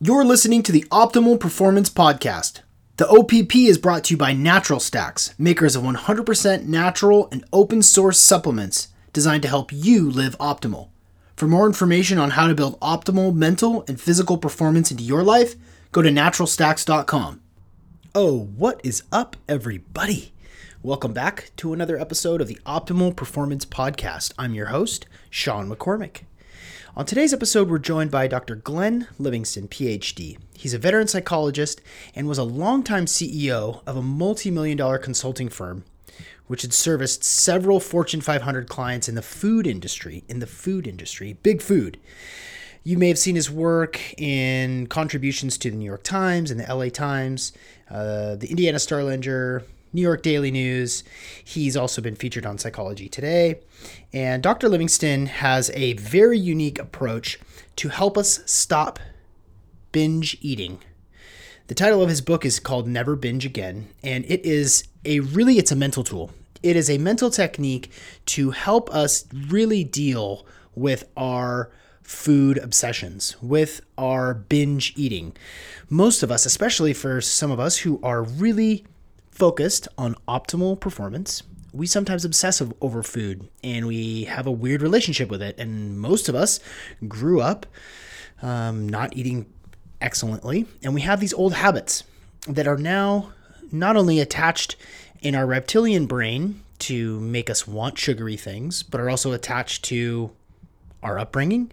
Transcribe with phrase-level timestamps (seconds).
[0.00, 2.60] You're listening to the Optimal Performance Podcast.
[2.98, 7.82] The OPP is brought to you by Natural Stacks, makers of 100% natural and open
[7.82, 10.90] source supplements designed to help you live optimal.
[11.34, 15.56] For more information on how to build optimal mental and physical performance into your life,
[15.90, 17.40] go to naturalstacks.com.
[18.14, 20.32] Oh, what is up, everybody?
[20.80, 24.32] Welcome back to another episode of the Optimal Performance Podcast.
[24.38, 26.20] I'm your host, Sean McCormick.
[26.98, 28.56] On today's episode, we're joined by Dr.
[28.56, 30.36] Glenn Livingston, PhD.
[30.56, 31.80] He's a veteran psychologist
[32.12, 35.84] and was a longtime CEO of a multi million dollar consulting firm,
[36.48, 40.24] which had serviced several Fortune 500 clients in the food industry.
[40.26, 42.00] In the food industry, big food.
[42.82, 46.74] You may have seen his work in contributions to the New York Times and the
[46.74, 47.52] LA Times,
[47.88, 49.62] uh, the Indiana Star Ledger,
[49.98, 51.02] New York Daily News.
[51.42, 53.58] He's also been featured on Psychology Today.
[54.12, 54.68] And Dr.
[54.68, 57.40] Livingston has a very unique approach
[57.74, 59.00] to help us stop
[59.90, 60.78] binge eating.
[61.66, 65.58] The title of his book is called Never Binge Again, and it is a really
[65.58, 66.30] it's a mental tool.
[66.62, 67.90] It is a mental technique
[68.26, 75.36] to help us really deal with our food obsessions, with our binge eating.
[75.90, 78.84] Most of us, especially for some of us who are really
[79.38, 85.30] focused on optimal performance, we sometimes obsess over food and we have a weird relationship
[85.30, 85.56] with it.
[85.58, 86.58] And most of us
[87.06, 87.64] grew up
[88.42, 89.46] um, not eating
[90.00, 90.66] excellently.
[90.82, 92.02] And we have these old habits
[92.48, 93.32] that are now
[93.70, 94.74] not only attached
[95.20, 100.30] in our reptilian brain to make us want sugary things, but are also attached to
[101.02, 101.70] our upbringing.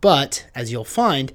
[0.00, 1.32] But as you'll find,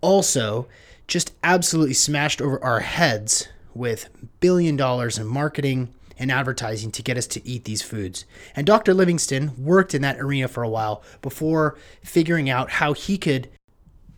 [0.00, 0.66] also
[1.06, 4.08] just absolutely smashed over our heads with
[4.40, 8.24] billion dollars in marketing and advertising to get us to eat these foods.
[8.54, 8.94] And Dr.
[8.94, 13.48] Livingston worked in that arena for a while before figuring out how he could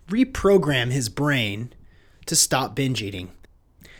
[0.08, 1.72] reprogram his brain
[2.26, 3.32] to stop binge eating.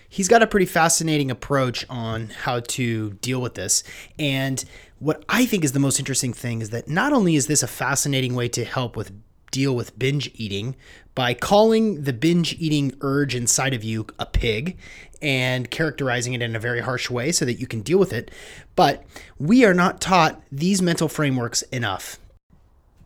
[0.08, 3.83] He's got a pretty fascinating approach on how to deal with this.
[4.18, 4.64] And
[4.98, 7.67] what I think is the most interesting thing is that not only is this a
[7.67, 9.12] fascinating way to help with
[9.55, 10.75] deal with binge eating
[11.15, 14.77] by calling the binge eating urge inside of you a pig
[15.23, 18.33] and characterizing it in a very harsh way so that you can deal with it.
[18.75, 19.05] But
[19.39, 22.19] we are not taught these mental frameworks enough.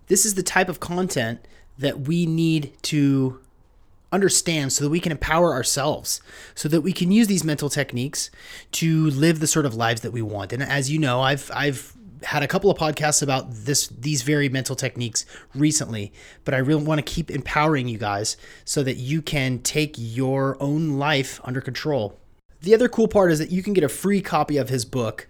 [0.07, 3.41] This is the type of content that we need to
[4.11, 6.23] understand so that we can empower ourselves,
[6.55, 8.31] so that we can use these mental techniques
[8.73, 10.51] to live the sort of lives that we want.
[10.55, 14.49] And as you know, I've I've had a couple of podcasts about this these very
[14.49, 15.25] mental techniques
[15.55, 16.13] recently,
[16.45, 20.57] but I really want to keep empowering you guys so that you can take your
[20.61, 22.19] own life under control.
[22.61, 25.29] The other cool part is that you can get a free copy of his book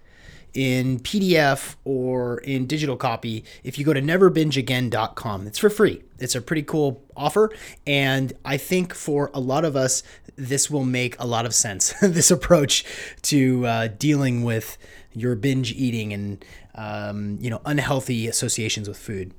[0.53, 5.47] in PDF or in digital copy if you go to neverbingeagain.com.
[5.47, 6.01] It's for free.
[6.17, 7.51] It's a pretty cool offer.
[7.85, 10.03] And I think for a lot of us,
[10.35, 11.93] this will make a lot of sense.
[12.01, 12.85] this approach
[13.23, 14.77] to uh, dealing with
[15.13, 16.43] your binge eating and
[16.79, 19.33] um, you know unhealthy associations with food.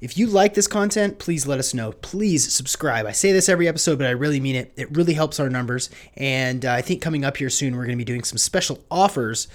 [0.00, 1.92] If you like this content, please let us know.
[1.92, 3.04] Please subscribe.
[3.04, 4.72] I say this every episode, but I really mean it.
[4.76, 5.90] It really helps our numbers.
[6.16, 8.82] And uh, I think coming up here soon, we're going to be doing some special
[8.90, 9.48] offers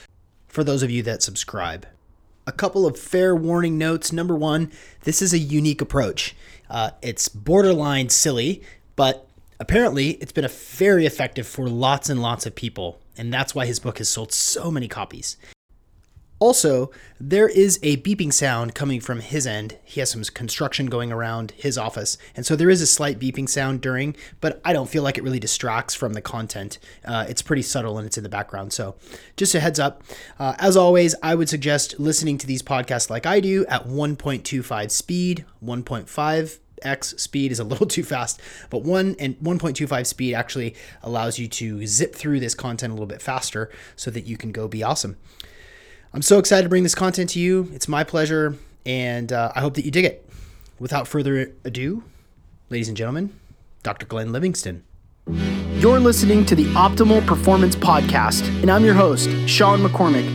[0.47, 1.87] for those of you that subscribe.
[2.45, 4.11] A couple of fair warning notes.
[4.11, 6.35] Number one, this is a unique approach.
[6.69, 8.61] Uh, it's borderline silly,
[8.95, 9.27] but
[9.59, 12.99] apparently it's been a very effective for lots and lots of people.
[13.17, 15.37] And that's why his book has sold so many copies.
[16.43, 19.77] Also, there is a beeping sound coming from his end.
[19.85, 23.47] He has some construction going around his office, and so there is a slight beeping
[23.47, 26.79] sound during, but I don't feel like it really distracts from the content.
[27.05, 28.73] Uh, it's pretty subtle and it's in the background.
[28.73, 28.95] So,
[29.37, 30.03] just a heads up.
[30.37, 34.91] Uh, as always, I would suggest listening to these podcasts like I do at 1.25
[34.91, 40.75] speed, 1.5 x speed is a little too fast, but 1 and 1.25 speed actually
[41.03, 44.51] allows you to zip through this content a little bit faster so that you can
[44.51, 45.15] go be awesome.
[46.15, 47.71] I'm so excited to bring this content to you.
[47.73, 50.29] It's my pleasure, and uh, I hope that you dig it.
[50.77, 52.03] Without further ado,
[52.69, 53.33] ladies and gentlemen,
[53.81, 54.05] Dr.
[54.05, 54.83] Glenn Livingston.
[55.79, 60.27] You're listening to the Optimal Performance Podcast, and I'm your host, Sean McCormick.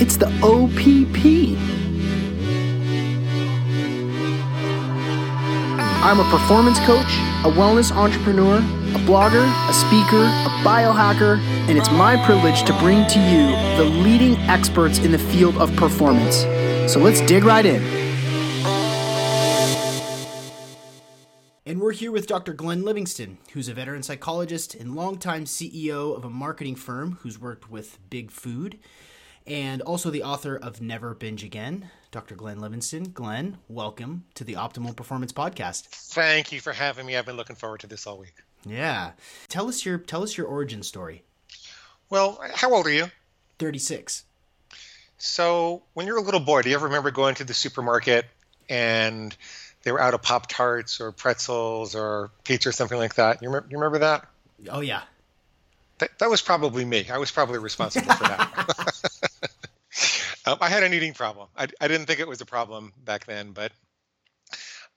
[0.00, 1.58] It's the OPP.
[6.04, 7.12] I'm a performance coach,
[7.44, 8.60] a wellness entrepreneur,
[8.94, 11.38] a blogger, a speaker, a biohacker,
[11.68, 15.74] and it's my privilege to bring to you the leading experts in the field of
[15.74, 16.42] performance.
[16.92, 17.82] So let's dig right in.
[21.66, 22.52] And we're here with Dr.
[22.52, 27.68] Glenn Livingston, who's a veteran psychologist and longtime CEO of a marketing firm who's worked
[27.68, 28.78] with Big Food,
[29.44, 31.90] and also the author of Never Binge Again.
[32.12, 32.36] Dr.
[32.36, 33.10] Glenn Livingston.
[33.10, 35.86] Glenn, welcome to the Optimal Performance Podcast.
[35.86, 37.16] Thank you for having me.
[37.16, 38.34] I've been looking forward to this all week.
[38.66, 39.12] Yeah.
[39.48, 41.22] Tell us your tell us your origin story.
[42.10, 43.06] Well, how old are you?
[43.58, 44.24] 36.
[45.18, 48.26] So, when you're a little boy, do you ever remember going to the supermarket
[48.68, 49.34] and
[49.82, 53.40] they were out of Pop Tarts or pretzels or pizza or something like that?
[53.40, 54.26] You remember, you remember that?
[54.68, 55.02] Oh, yeah.
[55.98, 57.06] That, that was probably me.
[57.10, 59.50] I was probably responsible for that.
[60.46, 61.48] um, I had an eating problem.
[61.56, 63.72] I, I didn't think it was a problem back then, but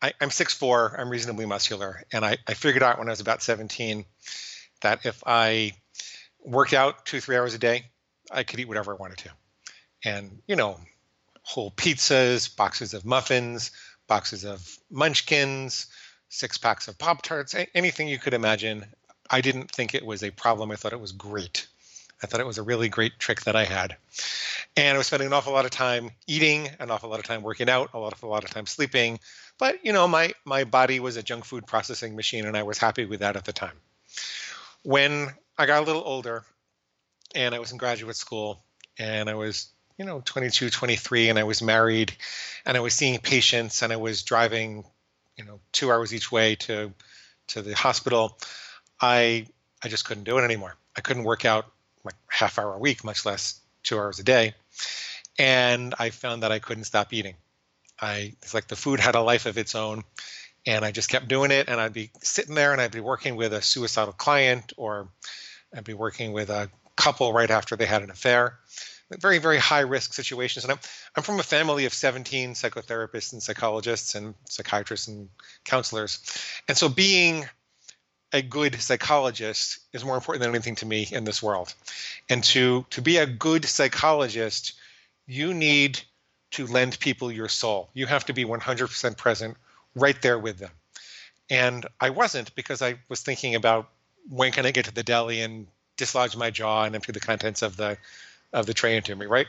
[0.02, 2.04] I, am 6'4, I'm reasonably muscular.
[2.12, 4.06] And I, I figured out when I was about 17
[4.82, 5.74] that if I
[6.44, 7.86] worked out two, three hours a day,
[8.32, 9.30] I could eat whatever I wanted to.
[10.06, 10.80] And, you know,
[11.42, 13.72] whole pizzas, boxes of muffins,
[14.08, 15.88] boxes of munchkins,
[16.30, 18.86] six packs of Pop Tarts, anything you could imagine.
[19.30, 20.72] I didn't think it was a problem.
[20.72, 21.68] I thought it was great.
[22.22, 23.96] I thought it was a really great trick that I had.
[24.76, 27.44] And I was spending an awful lot of time eating, an awful lot of time
[27.44, 29.20] working out, a lot of a lot of time sleeping.
[29.58, 32.78] But you know, my my body was a junk food processing machine, and I was
[32.78, 33.76] happy with that at the time.
[34.84, 36.44] When I got a little older,
[37.36, 38.64] and I was in graduate school,
[38.98, 42.14] and I was you know 22, 23, and I was married,
[42.66, 44.86] and I was seeing patients, and I was driving,
[45.38, 46.94] you know, two hours each way to
[47.48, 48.38] to the hospital.
[49.02, 49.48] I
[49.84, 50.76] I just couldn't do it anymore.
[50.96, 51.72] I couldn't work out
[52.04, 54.54] like half hour a week, much less two hours a day.
[55.40, 57.36] And I found that I couldn't stop eating.
[58.00, 60.04] I it's like the food had a life of its own,
[60.66, 61.68] and I just kept doing it.
[61.68, 65.10] And I'd be sitting there, and I'd be working with a suicidal client, or
[65.76, 68.60] I'd be working with a couple right after they had an affair.
[69.10, 70.66] Very, very high risk situations.
[70.66, 70.80] And I'm,
[71.16, 75.30] I'm from a family of 17 psychotherapists and psychologists and psychiatrists and
[75.64, 76.20] counselors.
[76.68, 77.48] And so being
[78.34, 81.74] a good psychologist is more important than anything to me in this world.
[82.30, 84.74] And to to be a good psychologist,
[85.26, 86.00] you need
[86.52, 87.90] to lend people your soul.
[87.94, 89.58] You have to be 100% present
[89.96, 90.72] right there with them.
[91.50, 93.90] And I wasn't because I was thinking about
[94.30, 97.62] when can I get to the deli and dislodge my jaw and empty the contents
[97.62, 97.98] of the
[98.54, 99.48] of the tray into me, right?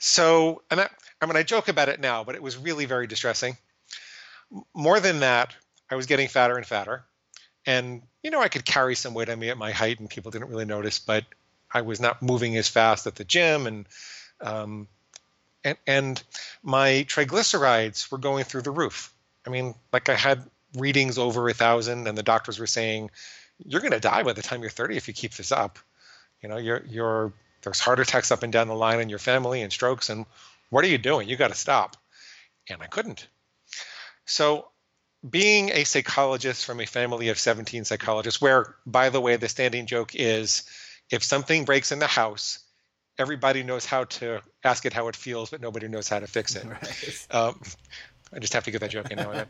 [0.00, 0.90] So, and that,
[1.20, 3.56] I mean, I joke about it now, but it was really very distressing.
[4.74, 5.54] More than that,
[5.88, 7.04] I was getting fatter and fatter
[7.66, 10.30] and you know I could carry some weight on me at my height, and people
[10.30, 10.98] didn't really notice.
[10.98, 11.24] But
[11.72, 13.86] I was not moving as fast at the gym, and
[14.40, 14.88] um,
[15.64, 16.22] and and
[16.62, 19.12] my triglycerides were going through the roof.
[19.46, 20.42] I mean, like I had
[20.76, 23.10] readings over a thousand, and the doctors were saying,
[23.64, 25.78] "You're going to die by the time you're 30 if you keep this up."
[26.42, 27.32] You know, you're you're
[27.62, 30.26] there's heart attacks up and down the line in your family and strokes, and
[30.70, 31.28] what are you doing?
[31.28, 31.96] You got to stop.
[32.68, 33.26] And I couldn't.
[34.24, 34.68] So
[35.28, 39.86] being a psychologist from a family of 17 psychologists, where, by the way, the standing
[39.86, 40.62] joke is
[41.10, 42.60] if something breaks in the house,
[43.18, 46.56] everybody knows how to ask it how it feels, but nobody knows how to fix
[46.56, 46.64] it.
[46.70, 47.26] Right.
[47.30, 47.60] Um,
[48.32, 49.44] I just have to get that joke in now.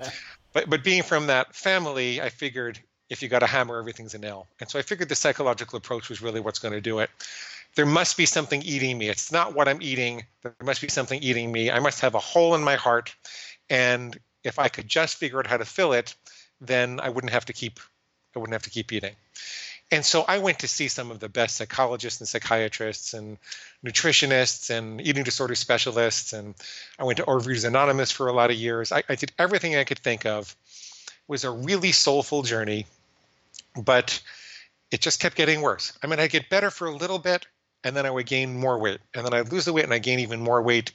[0.53, 2.81] but but being from that family, I figured
[3.11, 4.47] if you got a hammer, everything's a nail.
[4.61, 7.11] And so I figured the psychological approach was really what's going to do it.
[7.75, 9.09] There must be something eating me.
[9.09, 10.25] It's not what I'm eating.
[10.43, 11.71] There must be something eating me.
[11.71, 13.15] I must have a hole in my heart,
[13.69, 16.15] and if I could just figure out how to fill it,
[16.61, 17.81] then I wouldn't have to keep
[18.35, 19.17] I wouldn't have to keep eating.
[19.91, 23.39] And so I went to see some of the best psychologists and psychiatrists and
[23.85, 26.33] nutritionists and eating disorder specialists.
[26.33, 26.55] And
[26.99, 28.93] I went to Overeaters Anonymous for a lot of years.
[28.93, 30.55] I, I did everything I could think of.
[31.09, 32.87] It was a really soulful journey,
[33.77, 34.23] but
[34.93, 35.93] it just kept getting worse.
[36.03, 37.47] I mean, I'd get better for a little bit,
[37.83, 39.01] and then I would gain more weight.
[39.15, 40.93] And then I'd lose the weight and I'd gain even more weight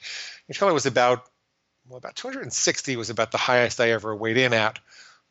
[0.47, 1.27] until I was about
[1.87, 4.79] well, about 260 was about the highest I ever weighed in at.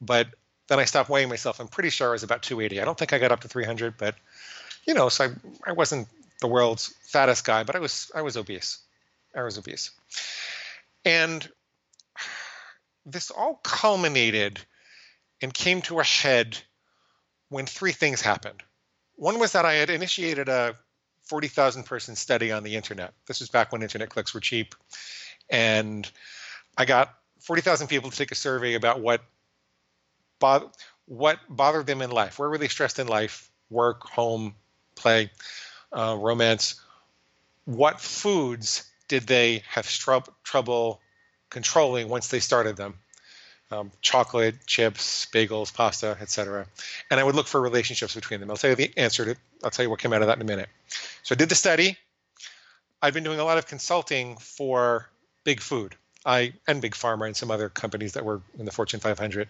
[0.01, 0.29] But
[0.69, 1.61] then I stopped weighing myself.
[1.61, 2.81] I'm pretty sure I was about 280.
[2.81, 4.15] I don't think I got up to 300, but
[4.87, 6.09] you know, so I, I wasn't
[6.41, 8.79] the world's fattest guy, but I was I was obese.
[9.35, 9.91] I was obese.
[11.05, 11.47] And
[13.07, 14.61] this all culminated
[15.43, 16.57] and came to a head
[17.49, 18.63] when three things happened.
[19.17, 20.75] One was that I had initiated a
[21.25, 23.13] 40,000 person study on the internet.
[23.27, 24.75] This was back when internet clicks were cheap.
[25.51, 26.11] And
[26.77, 29.23] I got 40,000 people to take a survey about what
[30.39, 30.71] bo-
[31.07, 32.39] what bothered them in life.
[32.39, 33.51] Where were they stressed in life?
[33.71, 34.55] Work, home,
[34.95, 35.31] play,
[35.93, 36.81] uh, romance.
[37.65, 39.89] What foods did they have
[40.43, 41.01] trouble
[41.51, 42.95] controlling once they started them?
[43.71, 46.67] Um, chocolate, chips, bagels, pasta, etc.
[47.11, 48.51] And I would look for relationships between them.
[48.51, 49.37] I'll tell you the answer to.
[49.63, 50.69] I'll tell you what came out of that in a minute.
[51.23, 51.97] So I did the study.
[53.01, 55.09] I've been doing a lot of consulting for
[55.45, 55.97] Big Food.
[56.25, 59.49] I and Big Pharma and some other companies that were in the Fortune 500,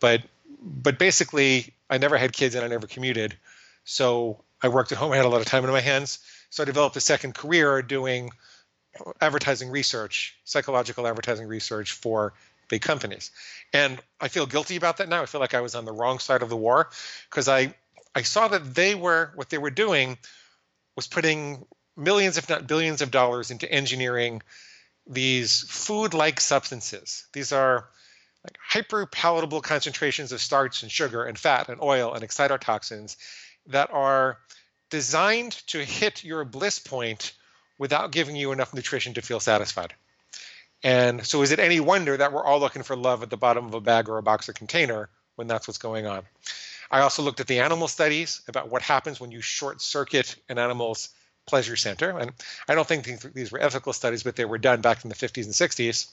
[0.00, 0.22] but
[0.60, 3.36] but basically I never had kids and I never commuted,
[3.84, 5.12] so I worked at home.
[5.12, 6.18] I had a lot of time in my hands,
[6.50, 8.30] so I developed a second career doing
[9.20, 12.32] advertising research, psychological advertising research for
[12.68, 13.30] big companies.
[13.72, 15.22] And I feel guilty about that now.
[15.22, 16.88] I feel like I was on the wrong side of the war
[17.28, 17.74] because I
[18.14, 20.18] I saw that they were what they were doing
[20.96, 21.66] was putting
[21.96, 24.42] millions, if not billions, of dollars into engineering
[25.06, 27.26] these food-like substances.
[27.32, 27.88] These are
[28.44, 33.16] like hyper palatable concentrations of starch and sugar and fat and oil and excitotoxins
[33.66, 34.38] that are
[34.90, 37.32] designed to hit your bliss point
[37.78, 39.94] without giving you enough nutrition to feel satisfied.
[40.82, 43.66] And so, is it any wonder that we're all looking for love at the bottom
[43.66, 46.24] of a bag or a box or container when that's what's going on?
[46.90, 50.58] I also looked at the animal studies about what happens when you short circuit an
[50.58, 51.08] animal's
[51.46, 52.18] pleasure center.
[52.18, 52.32] And
[52.68, 55.44] I don't think these were ethical studies, but they were done back in the 50s
[55.44, 56.10] and 60s.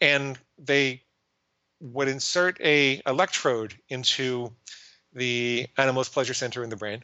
[0.00, 1.02] And they
[1.80, 4.52] would insert a electrode into
[5.12, 7.02] the animal's pleasure center in the brain,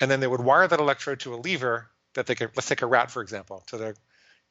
[0.00, 2.50] and then they would wire that electrode to a lever that they could.
[2.56, 3.96] Let's take a rat for example, to the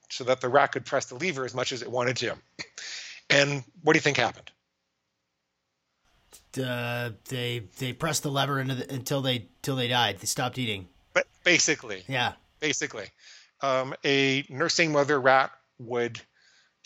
[0.09, 2.35] so that the rat could press the lever as much as it wanted to.
[3.29, 4.49] And what do you think happened?
[6.59, 10.17] Uh, they they pressed the lever the, until they until they died.
[10.19, 10.87] They stopped eating.
[11.49, 13.07] Basically, yeah, basically,
[13.61, 16.21] um, a nursing mother rat would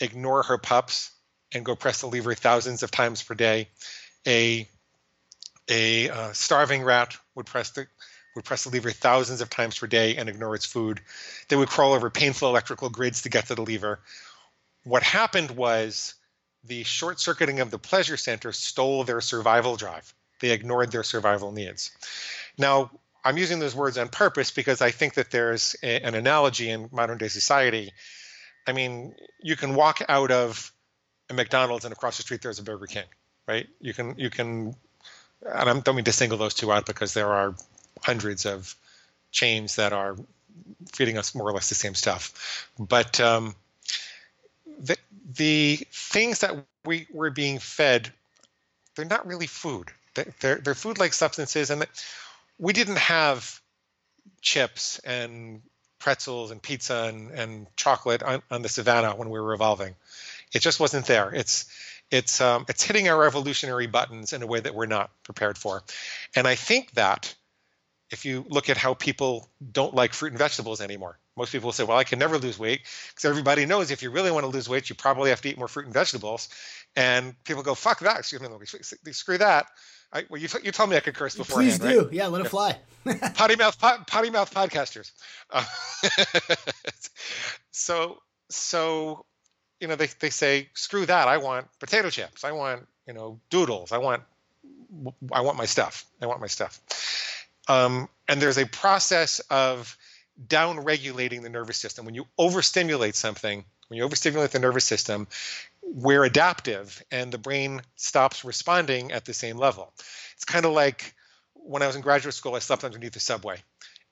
[0.00, 1.10] ignore her pups
[1.52, 3.68] and go press the lever thousands of times per day.
[4.26, 4.66] A
[5.68, 7.86] a uh, starving rat would press the
[8.34, 11.02] would press the lever thousands of times per day and ignore its food.
[11.48, 14.00] They would crawl over painful electrical grids to get to the lever.
[14.84, 16.14] What happened was
[16.64, 20.14] the short circuiting of the pleasure center stole their survival drive.
[20.40, 21.90] They ignored their survival needs.
[22.56, 22.90] Now,
[23.24, 26.88] I'm using those words on purpose because I think that there's a, an analogy in
[26.92, 27.92] modern day society.
[28.66, 30.72] I mean, you can walk out of
[31.30, 33.04] a McDonald's and across the street there's a Burger King,
[33.48, 33.66] right?
[33.80, 34.74] You can you can,
[35.42, 37.54] and I don't mean to single those two out because there are
[38.02, 38.74] hundreds of
[39.30, 40.16] chains that are
[40.92, 42.68] feeding us more or less the same stuff.
[42.78, 43.54] But um,
[44.78, 44.96] the
[45.36, 46.54] the things that
[46.84, 48.12] we were being fed,
[48.94, 49.90] they're not really food.
[50.40, 51.86] They're they're food like substances, and
[52.58, 53.60] we didn't have
[54.40, 55.62] chips and
[55.98, 59.94] pretzels and pizza and, and chocolate on, on the savannah when we were evolving.
[60.52, 61.34] It just wasn't there.
[61.34, 61.66] It's
[62.10, 65.82] it's um, it's hitting our evolutionary buttons in a way that we're not prepared for,
[66.36, 67.34] and I think that
[68.10, 71.82] if you look at how people don't like fruit and vegetables anymore, most people say,
[71.82, 74.68] "Well, I can never lose weight," because everybody knows if you really want to lose
[74.68, 76.50] weight, you probably have to eat more fruit and vegetables.
[76.96, 78.48] And people go, "Fuck that!" Excuse me,
[79.12, 79.66] screw that.
[80.12, 81.58] I, well, you, you told me I could curse before.
[81.58, 82.04] Please do.
[82.04, 82.12] Right?
[82.12, 82.78] Yeah, let it fly.
[83.34, 85.10] potty mouth, pot, potty mouth podcasters.
[85.50, 85.64] Uh,
[87.72, 89.26] so, so
[89.80, 91.28] you know, they, they say, screw that.
[91.28, 92.42] I want potato chips.
[92.42, 93.92] I want, you know, doodles.
[93.92, 94.22] I want,
[95.30, 96.06] I want my stuff.
[96.22, 96.80] I want my stuff.
[97.68, 99.96] Um, and there's a process of
[100.48, 102.06] down regulating the nervous system.
[102.06, 105.28] When you overstimulate something, when you overstimulate the nervous system,
[105.84, 109.92] we're adaptive and the brain stops responding at the same level.
[110.34, 111.14] It's kind of like
[111.54, 113.58] when I was in graduate school, I slept underneath the subway.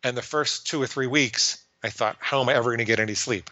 [0.04, 2.84] And the first two or three weeks, I thought, how am I ever going to
[2.84, 3.50] get any sleep?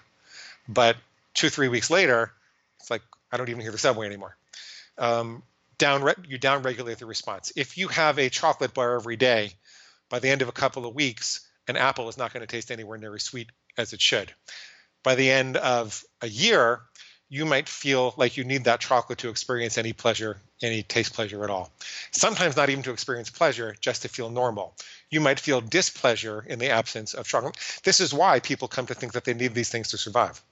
[0.69, 0.97] But
[1.35, 2.33] two, three weeks later,
[2.79, 4.37] it's like I don't even hear the subway anymore.
[4.99, 5.43] Um,
[5.79, 7.53] down, you down regulate the response.
[7.57, 9.53] If you have a chocolate bar every day,
[10.09, 12.71] by the end of a couple of weeks, an apple is not going to taste
[12.71, 14.33] anywhere near as sweet as it should.
[15.03, 16.83] By the end of a year,
[17.33, 21.45] you might feel like you need that chocolate to experience any pleasure, any taste pleasure
[21.45, 21.71] at all.
[22.11, 24.75] Sometimes not even to experience pleasure, just to feel normal.
[25.11, 27.57] You might feel displeasure in the absence of chocolate.
[27.85, 30.43] This is why people come to think that they need these things to survive.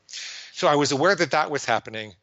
[0.52, 2.14] So I was aware that that was happening,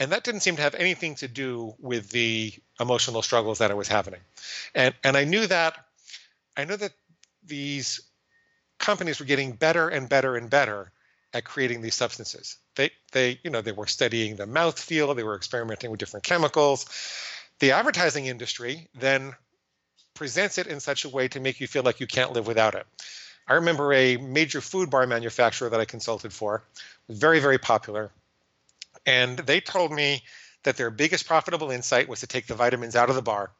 [0.00, 3.74] and that didn't seem to have anything to do with the emotional struggles that I
[3.74, 4.16] was having.
[4.74, 5.76] And and I knew that
[6.56, 6.92] I knew that
[7.46, 8.00] these
[8.80, 10.90] companies were getting better and better and better
[11.32, 12.56] at creating these substances.
[12.76, 16.24] They they you know they were studying the mouth feel, they were experimenting with different
[16.24, 16.86] chemicals.
[17.58, 19.34] The advertising industry then
[20.14, 22.74] presents it in such a way to make you feel like you can't live without
[22.74, 22.86] it.
[23.46, 26.64] I remember a major food bar manufacturer that I consulted for,
[27.08, 28.10] very very popular,
[29.06, 30.22] and they told me
[30.62, 33.50] that their biggest profitable insight was to take the vitamins out of the bar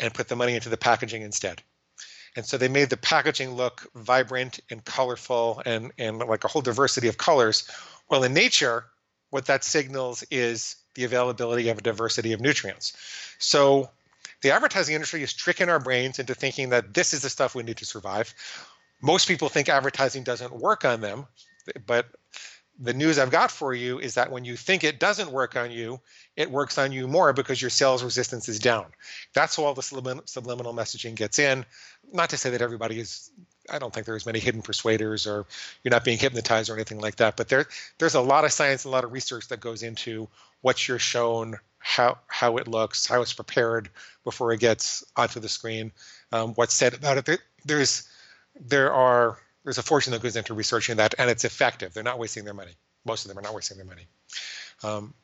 [0.00, 1.62] and put the money into the packaging instead.
[2.36, 6.62] And so they made the packaging look vibrant and colorful and, and like a whole
[6.62, 7.70] diversity of colors.
[8.10, 8.86] Well, in nature,
[9.30, 12.92] what that signals is the availability of a diversity of nutrients.
[13.38, 13.90] So
[14.42, 17.62] the advertising industry is tricking our brains into thinking that this is the stuff we
[17.62, 18.34] need to survive.
[19.00, 21.26] Most people think advertising doesn't work on them,
[21.86, 22.06] but
[22.78, 25.70] the news I've got for you is that when you think it doesn't work on
[25.70, 26.00] you,
[26.36, 28.86] it works on you more because your sales resistance is down.
[29.32, 31.64] That's how all the subliminal messaging gets in.
[32.12, 33.30] Not to say that everybody is
[33.70, 35.46] I don't think there's many hidden persuaders or
[35.82, 37.36] you're not being hypnotized or anything like that.
[37.36, 37.66] But there
[37.98, 40.28] there's a lot of science, and a lot of research that goes into
[40.60, 43.88] what you're shown, how how it looks, how it's prepared
[44.24, 45.92] before it gets onto the screen,
[46.32, 47.24] um, what's said about it.
[47.24, 48.08] There, there's
[48.60, 51.94] there are there's a fortune that goes into researching that, and it's effective.
[51.94, 52.72] They're not wasting their money.
[53.04, 54.06] Most of them are not wasting their money.
[54.82, 55.14] Um,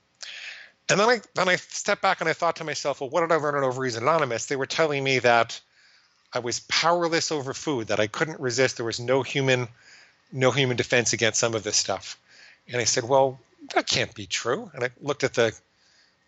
[0.88, 3.32] and then I then I stepped back and I thought to myself, well, what did
[3.32, 4.47] I learn at Overeaters Anonymous?
[4.47, 5.61] They were telling me that
[6.32, 8.76] I was powerless over food, that I couldn't resist.
[8.76, 9.68] There was no human,
[10.32, 12.18] no human defense against some of this stuff.
[12.66, 13.38] And I said, well,
[13.75, 14.70] that can't be true.
[14.75, 15.52] And I looked at the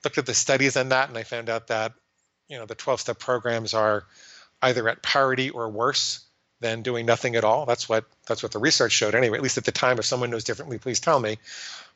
[0.04, 1.92] looked at the studies on that, and I found out that
[2.48, 4.04] you know the 12-step programs are
[4.60, 6.20] either at parity or worse
[6.62, 7.66] than doing nothing at all.
[7.66, 9.36] That's what that's what the research showed anyway.
[9.36, 9.98] At least at the time.
[9.98, 11.36] If someone knows differently, please tell me.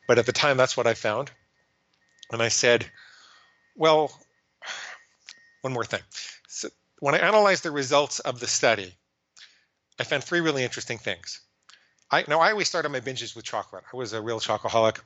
[0.07, 1.31] But at the time, that's what I found.
[2.31, 2.85] And I said,
[3.75, 4.11] well,
[5.61, 6.01] one more thing.
[6.47, 6.69] So
[6.99, 8.93] when I analyzed the results of the study,
[9.99, 11.41] I found three really interesting things.
[12.11, 13.83] I now I always started my binges with chocolate.
[13.91, 14.99] I was a real chocoholic,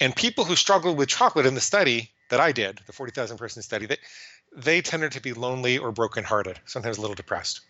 [0.00, 3.38] and people who struggled with chocolate in the study that I did, the forty thousand
[3.38, 3.98] person study, they
[4.54, 7.60] they tended to be lonely or brokenhearted, sometimes a little depressed.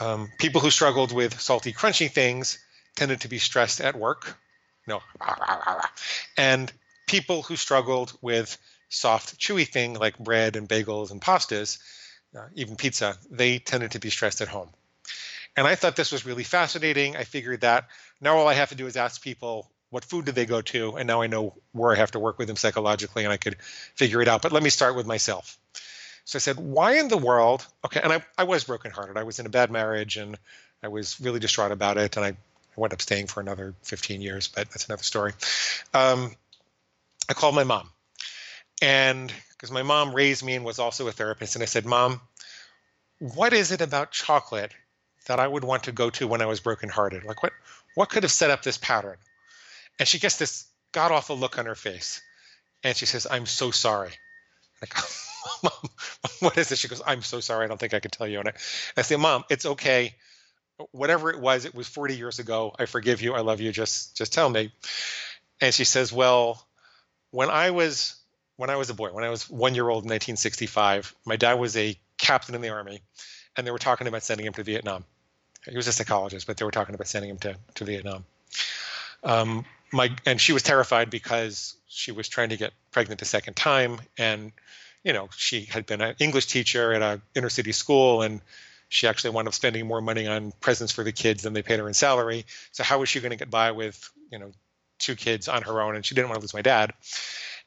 [0.00, 2.58] Um, people who struggled with salty, crunchy things
[2.96, 4.36] tended to be stressed at work.
[4.86, 5.00] No,
[6.36, 6.72] and
[7.06, 8.56] people who struggled with
[8.88, 11.78] soft, chewy thing like bread and bagels and pastas
[12.36, 14.68] uh, even pizza, they tended to be stressed at home.
[15.56, 17.16] And I thought this was really fascinating.
[17.16, 17.88] I figured that
[18.20, 20.96] now all I have to do is ask people what food did they go to,
[20.96, 23.56] and now I know where I have to work with them psychologically, and I could
[23.94, 24.42] figure it out.
[24.42, 25.56] But let me start with myself.
[26.24, 27.66] So I said, why in the world?
[27.84, 29.16] Okay, and I, I was brokenhearted.
[29.16, 30.38] I was in a bad marriage, and
[30.82, 34.48] I was really distraught about it, and I, I up staying for another 15 years,
[34.48, 35.32] but that's another story.
[35.92, 36.34] Um,
[37.28, 37.90] I called my mom,
[38.82, 39.32] and
[39.64, 41.56] because my mom raised me and was also a therapist.
[41.56, 42.20] And I said, Mom,
[43.18, 44.74] what is it about chocolate
[45.26, 47.24] that I would want to go to when I was brokenhearted?
[47.24, 47.54] Like, what,
[47.94, 49.16] what could have set up this pattern?
[49.98, 52.20] And she gets this god awful look on her face.
[52.82, 54.10] And she says, I'm so sorry.
[54.82, 54.94] Like,
[55.62, 55.72] Mom,
[56.40, 56.78] what is this?
[56.78, 57.64] She goes, I'm so sorry.
[57.64, 58.40] I don't think I can tell you.
[58.40, 58.52] And I,
[58.96, 60.14] I say, Mom, it's okay.
[60.90, 62.74] Whatever it was, it was 40 years ago.
[62.78, 63.34] I forgive you.
[63.34, 63.72] I love you.
[63.72, 64.72] Just, just tell me.
[65.60, 66.66] And she says, Well,
[67.30, 68.16] when I was
[68.56, 71.54] when I was a boy, when I was one year old in 1965, my dad
[71.54, 73.02] was a captain in the army,
[73.56, 75.04] and they were talking about sending him to Vietnam.
[75.68, 78.24] He was a psychologist, but they were talking about sending him to, to Vietnam.
[79.22, 83.54] Um, my and she was terrified because she was trying to get pregnant a second
[83.54, 84.52] time, and
[85.04, 88.40] you know she had been an English teacher at a inner city school, and
[88.88, 91.78] she actually wound up spending more money on presents for the kids than they paid
[91.78, 92.46] her in salary.
[92.72, 94.50] So how was she going to get by with you know
[94.98, 95.94] two kids on her own?
[95.94, 96.94] And she didn't want to lose my dad.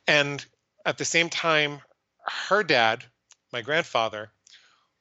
[0.08, 0.43] And
[0.86, 1.82] at the same time,
[2.50, 3.04] her dad,
[3.54, 4.32] my grandfather,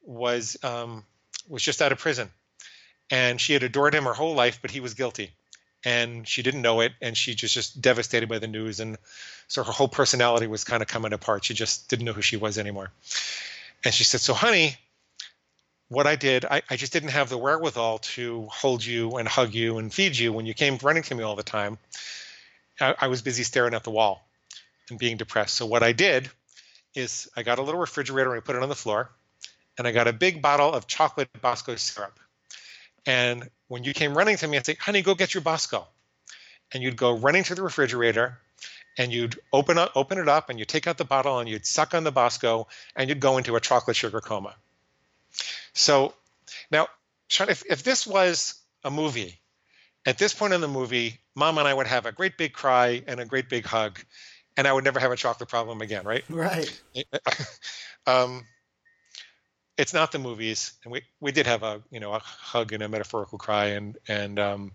[0.03, 1.05] was um,
[1.49, 2.31] was just out of prison,
[3.11, 5.31] and she had adored him her whole life, but he was guilty,
[5.87, 8.99] and she didn't know it, and she just just devastated by the news, and
[9.47, 11.45] so her whole personality was kind of coming apart.
[11.45, 12.91] She just didn't know who she was anymore,
[13.85, 14.77] and she said, "So, honey."
[15.89, 19.55] What I did, I, I just didn't have the wherewithal to hold you and hug
[19.55, 21.79] you and feed you when you came running to me all the time.
[22.81, 24.27] I, I was busy staring at the wall
[24.91, 25.55] and being depressed.
[25.55, 26.29] So what I did
[26.97, 29.11] is I got a little refrigerator and I put it on the floor,
[29.79, 32.19] and I got a big bottle of chocolate Bosco syrup.
[33.07, 35.87] And when you came running to me, I'd say, "Honey, go get your Bosco,"
[36.73, 38.39] and you'd go running to the refrigerator,
[38.99, 41.67] and you'd open up, open it up, and you'd take out the bottle and you'd
[41.67, 44.55] suck on the Bosco, and you'd go into a chocolate sugar coma.
[45.75, 46.15] So
[46.71, 46.89] now,
[47.29, 49.39] Sean, if, if this was a movie,
[50.07, 53.03] at this point in the movie, Mom and I would have a great big cry
[53.07, 54.01] and a great big hug,
[54.57, 56.25] and I would never have a chocolate problem again, right?
[56.31, 56.83] Right.
[58.07, 58.47] um,
[59.77, 62.83] it's not the movies, and we we did have a you know a hug and
[62.83, 64.73] a metaphorical cry, and and um,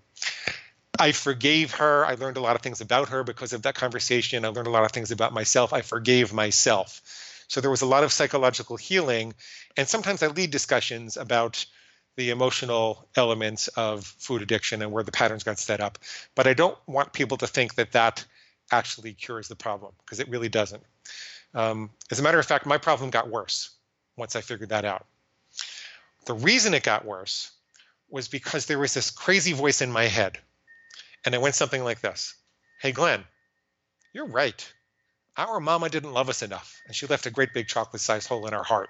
[1.00, 2.06] I forgave her.
[2.06, 4.46] I learned a lot of things about her because of that conversation.
[4.46, 5.74] I learned a lot of things about myself.
[5.74, 7.02] I forgave myself.
[7.48, 9.34] So there was a lot of psychological healing,
[9.76, 11.66] and sometimes I lead discussions about
[12.18, 15.98] the emotional elements of food addiction and where the patterns got set up.
[16.36, 18.24] But I don't want people to think that that
[18.72, 20.84] actually cures the problem because it really doesn't.
[21.54, 23.72] Um, as a matter of fact, my problem got worse
[24.18, 25.06] once I figured that out.
[26.26, 27.52] The reason it got worse
[28.10, 30.38] was because there was this crazy voice in my head.
[31.26, 32.36] And it went something like this
[32.82, 33.24] Hey, Glenn,
[34.14, 34.74] you're right.
[35.38, 38.48] Our mama didn't love us enough, and she left a great big chocolate sized hole
[38.48, 38.90] in our heart.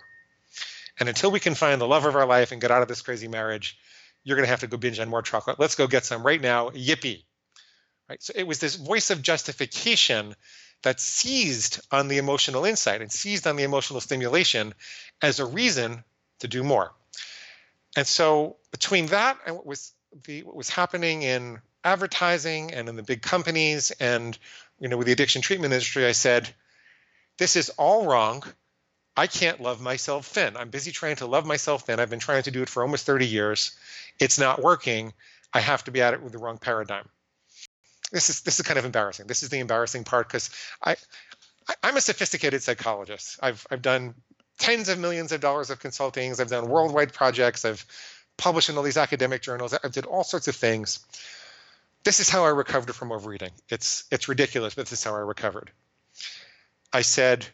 [1.00, 3.02] And until we can find the love of our life and get out of this
[3.02, 3.78] crazy marriage,
[4.24, 5.60] you're going to have to go binge on more chocolate.
[5.60, 6.70] Let's go get some right now.
[6.70, 7.24] Yippee.
[8.10, 8.22] Right?
[8.22, 10.36] So it was this voice of justification
[10.84, 14.74] that seized on the emotional insight and seized on the emotional stimulation
[15.22, 16.04] as a reason
[16.40, 16.92] to do more.
[17.96, 19.94] And so between that and what was
[20.26, 24.38] the what was happening in advertising and in the big companies and
[24.80, 26.50] you know with the addiction treatment industry, I said,
[27.38, 28.44] this is all wrong.
[29.16, 30.56] I can't love myself thin.
[30.56, 32.00] I'm busy trying to love myself thin.
[32.00, 33.72] I've been trying to do it for almost 30 years.
[34.20, 35.14] It's not working.
[35.54, 37.10] I have to be at it with the wrong paradigm.
[38.12, 39.28] This is this is kind of embarrassing.
[39.28, 40.50] This is the embarrassing part because
[40.84, 40.96] I,
[41.84, 43.40] I am a sophisticated psychologist.
[43.42, 44.16] I've I've done
[44.60, 46.40] tens of millions of dollars of consultings.
[46.40, 47.66] I've done worldwide projects.
[47.66, 47.86] I've
[48.38, 49.74] published in all these academic journals.
[49.74, 51.00] I've did all sorts of things.
[52.04, 53.52] This is how I recovered from overeating.
[53.70, 55.72] It's it's ridiculous, but this is how I recovered.
[56.94, 57.46] I said,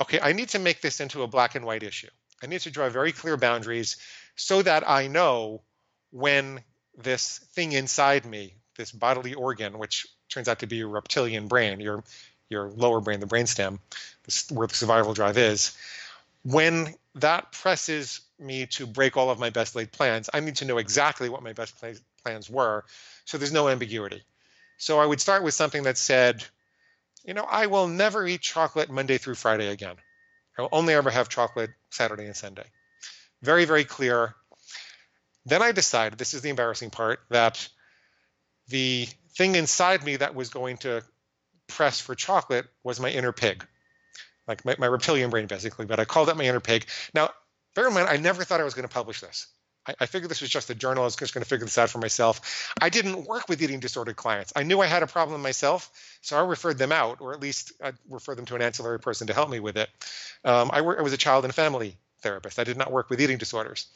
[0.00, 2.10] okay, I need to make this into a black and white issue.
[2.42, 3.96] I need to draw very clear boundaries
[4.36, 5.62] so that I know
[6.10, 6.62] when
[6.96, 11.80] this thing inside me, this bodily organ, which turns out to be your reptilian brain,
[11.80, 12.04] your
[12.48, 13.78] your lower brain, the brainstem,
[14.50, 15.76] where the survival drive is,
[16.44, 20.64] when that presses me to break all of my best laid plans, I need to
[20.64, 21.74] know exactly what my best
[22.22, 22.84] plans were,
[23.24, 24.22] so there's no ambiguity.
[24.78, 26.44] So I would start with something that said,
[27.24, 29.96] you know, I will never eat chocolate Monday through Friday again.
[30.56, 32.66] I will only ever have chocolate Saturday and Sunday.
[33.42, 34.34] Very, very clear.
[35.46, 37.68] Then I decided, this is the embarrassing part, that
[38.68, 41.02] the thing inside me that was going to
[41.68, 43.64] press for chocolate was my inner pig,
[44.46, 45.86] like my, my reptilian brain, basically.
[45.86, 46.86] But I called it my inner pig.
[47.14, 47.30] Now,
[47.74, 49.46] bear in mind, I never thought I was going to publish this.
[49.86, 51.02] I, I figured this was just a journal.
[51.02, 52.72] I was just going to figure this out for myself.
[52.80, 54.52] I didn't work with eating disordered clients.
[54.56, 55.90] I knew I had a problem myself,
[56.22, 59.26] so I referred them out, or at least I referred them to an ancillary person
[59.28, 59.88] to help me with it.
[60.44, 62.58] Um, I, I was a child and family therapist.
[62.58, 63.86] I did not work with eating disorders.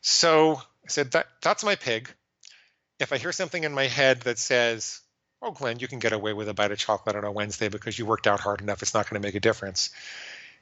[0.00, 2.10] So I said, that, that's my pig.
[3.00, 5.00] If I hear something in my head that says,
[5.42, 7.98] oh, Glenn, you can get away with a bite of chocolate on a Wednesday because
[7.98, 9.90] you worked out hard enough, it's not going to make a difference.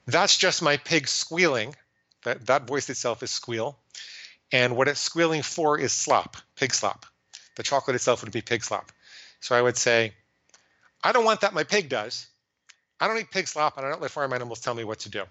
[0.07, 1.75] That's just my pig squealing.
[2.23, 3.77] That, that voice itself is squeal.
[4.51, 7.05] And what it's squealing for is slop, pig slop.
[7.55, 8.91] The chocolate itself would be pig slop.
[9.39, 10.13] So I would say,
[11.03, 12.27] I don't want that my pig does.
[12.99, 15.09] I don't eat pig slop and I don't let farm animals tell me what to
[15.09, 15.23] do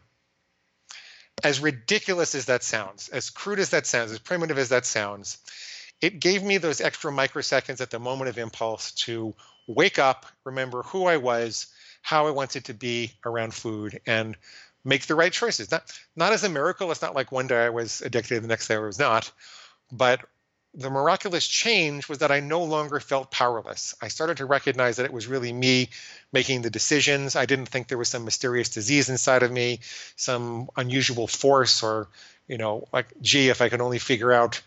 [1.42, 5.38] as ridiculous as that sounds, as crude as that sounds, as primitive as that sounds,
[6.02, 9.34] it gave me those extra microseconds at the moment of impulse to
[9.68, 11.68] wake up, remember who I was,
[12.02, 14.36] how I wanted to be around food, and
[14.84, 15.70] make the right choices.
[15.70, 15.84] Not
[16.16, 16.90] not as a miracle.
[16.90, 19.30] It's not like one day I was addicted, the next day I was not,
[19.92, 20.20] but
[20.74, 23.94] the miraculous change was that I no longer felt powerless.
[24.00, 25.90] I started to recognize that it was really me
[26.32, 27.36] making the decisions.
[27.36, 29.80] I didn't think there was some mysterious disease inside of me,
[30.16, 32.08] some unusual force, or,
[32.48, 34.62] you know, like, gee, if I could only figure out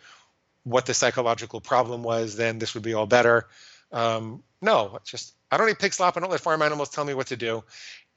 [0.66, 3.48] what the psychological problem was, then this would be all better.
[3.92, 6.18] Um, no, just I don't eat pig slop.
[6.18, 7.64] I don't let farm animals tell me what to do.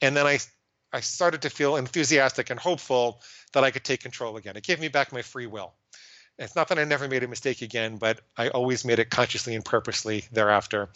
[0.01, 0.39] And then I,
[0.91, 3.21] I started to feel enthusiastic and hopeful
[3.53, 4.57] that I could take control again.
[4.57, 5.73] It gave me back my free will.
[6.39, 9.55] It's not that I never made a mistake again, but I always made it consciously
[9.55, 10.89] and purposely thereafter.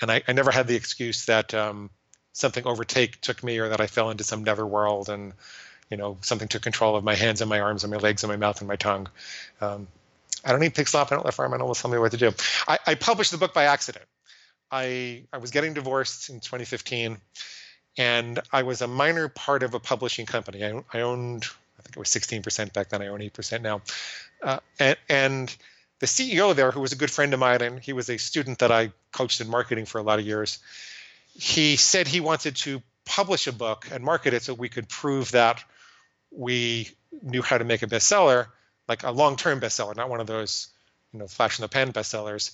[0.00, 1.90] And I, I never had the excuse that um,
[2.32, 5.32] something overtake took me or that I fell into some netherworld and
[5.90, 8.30] you know something took control of my hands and my arms and my legs and
[8.30, 9.08] my mouth and my tongue.
[9.60, 9.88] Um,
[10.44, 11.12] I don't need pig slop.
[11.12, 12.32] I don't let animals tell me what to do.
[12.66, 14.04] I, I published the book by accident.
[14.70, 17.18] I I was getting divorced in 2015,
[17.98, 20.64] and I was a minor part of a publishing company.
[20.64, 21.46] I, I owned
[21.78, 23.00] I think it was 16% back then.
[23.00, 23.80] I own 8% now.
[24.42, 25.56] Uh, and, and,
[26.00, 28.60] the CEO there, who was a good friend of mine, and he was a student
[28.60, 30.58] that I coached in marketing for a lot of years,
[31.34, 35.32] he said he wanted to publish a book and market it so we could prove
[35.32, 35.62] that
[36.30, 36.88] we
[37.22, 38.46] knew how to make a bestseller,
[38.90, 40.66] like a long-term bestseller, not one of those,
[41.12, 42.50] you know, flash in the pan bestsellers,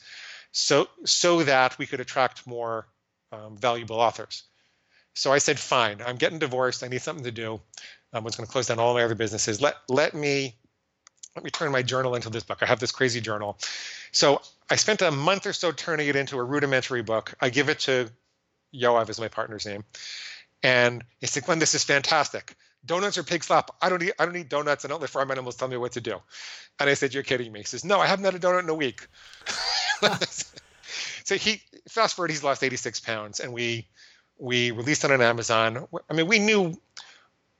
[0.53, 2.87] so so that we could attract more
[3.33, 4.42] um, valuable authors.
[5.14, 6.85] So I said, fine, I'm getting divorced.
[6.85, 7.61] I need something to do.
[8.12, 9.62] I was going to close down all my other businesses.
[9.62, 10.55] Let let me
[11.35, 12.59] let me turn my journal into this book.
[12.62, 13.59] I have this crazy journal.
[14.12, 17.35] So I spent a month or so turning it into a rudimentary book.
[17.40, 18.11] I give it to
[18.75, 19.85] Yoav is my partner's name.
[20.62, 22.55] And he said, Glenn, this is fantastic.
[22.87, 23.77] Donuts or pig slop?
[23.83, 24.85] I don't eat I don't eat donuts.
[24.85, 26.20] I don't let farm animals tell me what to do.
[26.79, 27.61] And I said, You're kidding me.
[27.61, 29.07] He says, No, I haven't had a donut in a week.
[31.25, 33.87] so he fast forward, he's lost 86 pounds and we
[34.38, 35.87] we released it on Amazon.
[36.11, 36.75] I mean, we knew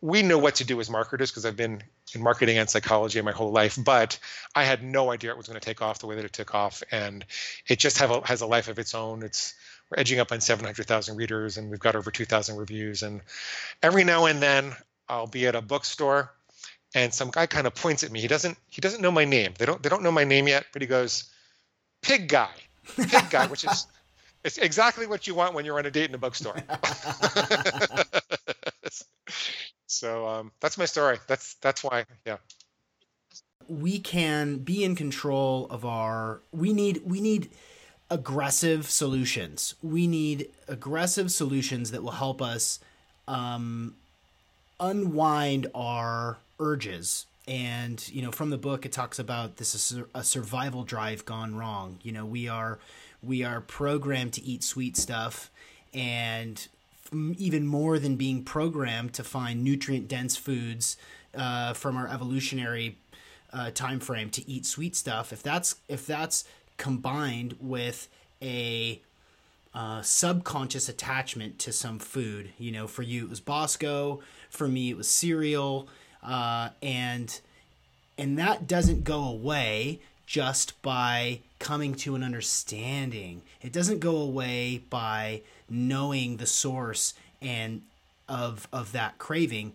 [0.00, 1.82] we know what to do as marketers because I've been
[2.14, 4.18] in marketing and psychology my whole life, but
[4.54, 6.54] I had no idea it was going to take off the way that it took
[6.54, 7.24] off, and
[7.66, 9.22] it just a, has a life of its own.
[9.22, 9.54] It's
[9.90, 13.02] we're edging up on 700,000 readers, and we've got over 2,000 reviews.
[13.02, 13.20] And
[13.82, 14.74] every now and then,
[15.08, 16.32] I'll be at a bookstore,
[16.94, 18.20] and some guy kind of points at me.
[18.20, 19.54] He doesn't he doesn't know my name.
[19.58, 21.24] They don't they don't know my name yet, but he goes,
[22.02, 22.50] "Pig guy,
[22.96, 23.86] pig guy," which is
[24.44, 26.56] it's exactly what you want when you're on a date in a bookstore.
[29.88, 31.18] So um, that's my story.
[31.26, 32.04] That's that's why.
[32.26, 32.38] Yeah.
[33.68, 37.50] we can be in control of our we need we need
[38.10, 39.74] aggressive solutions.
[39.82, 42.78] We need aggressive solutions that will help us
[43.26, 43.96] um,
[44.80, 47.26] unwind our urges.
[47.48, 51.56] And you know, from the book, it talks about this is a survival drive gone
[51.56, 51.98] wrong.
[52.02, 52.78] You know, we are
[53.22, 55.50] we are programmed to eat sweet stuff,
[55.94, 56.66] and
[57.12, 60.96] even more than being programmed to find nutrient dense foods
[61.36, 62.96] uh, from our evolutionary
[63.52, 65.32] uh, time frame to eat sweet stuff.
[65.32, 66.44] If that's if that's
[66.76, 68.08] combined with
[68.42, 69.00] a
[69.76, 72.50] uh, subconscious attachment to some food.
[72.58, 74.20] You know, for you it was Bosco,
[74.56, 75.88] for me it was cereal,
[76.22, 77.40] uh, and
[78.18, 83.42] and that doesn't go away just by coming to an understanding.
[83.62, 87.82] It doesn't go away by knowing the source and
[88.28, 89.74] of of that craving.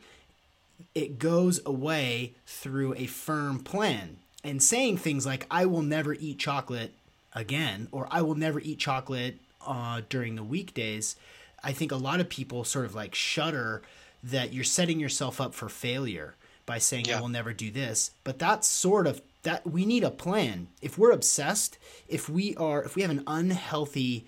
[0.93, 6.39] It goes away through a firm plan and saying things like I will never eat
[6.39, 6.93] chocolate
[7.33, 11.15] again or I will never eat chocolate uh, during the weekdays.
[11.63, 13.83] I think a lot of people sort of like shudder
[14.23, 17.17] that you're setting yourself up for failure by saying yeah.
[17.17, 18.11] I will never do this.
[18.23, 20.67] But that's sort of that we need a plan.
[20.81, 24.25] If we're obsessed, if we are if we have an unhealthy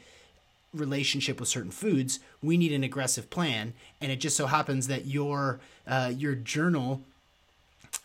[0.74, 3.74] relationship with certain foods, we need an aggressive plan.
[4.02, 7.02] And it just so happens that your uh, your journal,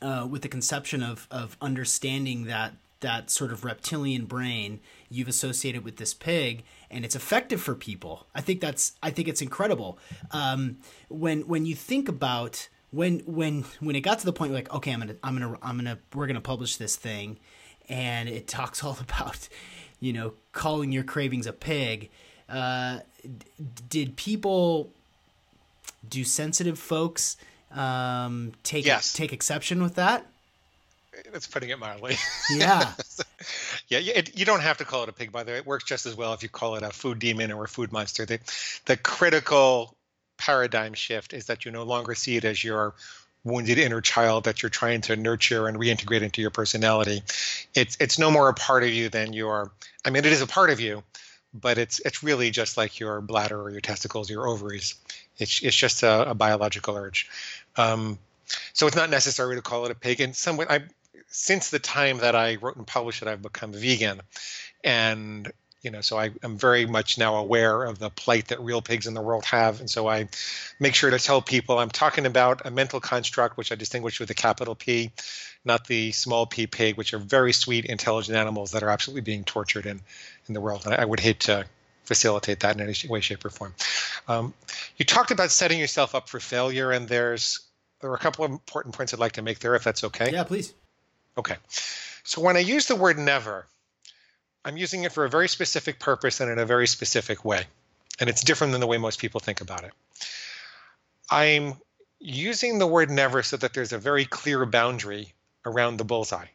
[0.03, 5.85] uh, with the conception of of understanding that that sort of reptilian brain you've associated
[5.85, 8.27] with this pig and it's effective for people.
[8.35, 9.99] I think that's i think it's incredible.
[10.31, 14.73] Um, when when you think about when when when it got to the point like
[14.73, 17.39] okay i'm gonna i'm gonna i'm gonna we're gonna publish this thing
[17.89, 19.49] and it talks all about
[20.01, 22.11] you know calling your cravings a pig
[22.49, 23.01] uh,
[23.91, 24.91] did people
[26.09, 27.37] do sensitive folks
[27.73, 29.13] um, take yes.
[29.13, 30.27] take exception with that
[31.33, 32.17] that's putting it mildly.
[32.51, 32.93] Yeah.
[33.89, 33.99] yeah.
[33.99, 35.59] It, you don't have to call it a pig, by the way.
[35.59, 37.93] It works just as well if you call it a food demon or a food
[37.93, 38.25] monster.
[38.25, 38.41] The,
[38.87, 39.95] the critical
[40.37, 42.95] paradigm shift is that you no longer see it as your
[43.45, 47.23] wounded inner child that you're trying to nurture and reintegrate into your personality.
[47.75, 49.73] It's it's no more a part of you than your.
[50.05, 51.03] I mean, it is a part of you,
[51.55, 54.95] but it's it's really just like your bladder or your testicles, your ovaries.
[55.39, 57.29] It's it's just a, a biological urge.
[57.77, 58.19] Um,
[58.73, 60.21] so it's not necessary to call it a pig.
[60.21, 60.81] In some way, I
[61.29, 64.21] since the time that I wrote and published it, I've become vegan,
[64.83, 65.51] and
[65.83, 69.07] you know, so I, am very much now aware of the plight that real pigs
[69.07, 70.29] in the world have, and so I
[70.81, 74.31] make sure to tell people I'm talking about a mental construct which I distinguish with
[74.31, 75.13] a capital P,
[75.65, 79.45] not the small p pig, which are very sweet, intelligent animals that are absolutely being
[79.45, 80.01] tortured in
[80.49, 80.85] in the world.
[80.85, 81.65] And I would hate to
[82.05, 83.75] facilitate that in any way, shape, or form.
[84.27, 84.55] Um,
[84.97, 87.61] you talked about setting yourself up for failure, and there's
[88.01, 90.33] there are a couple of important points I'd like to make there, if that's okay.
[90.33, 90.75] Yeah, please.
[91.39, 91.57] Okay.
[92.25, 93.67] So when I use the word never,
[94.65, 97.65] I'm using it for a very specific purpose and in a very specific way.
[98.21, 99.93] And it's different than the way most people think about it.
[101.31, 101.75] I'm
[102.19, 105.33] using the word never so that there's a very clear boundary
[105.65, 106.47] around the bullseye.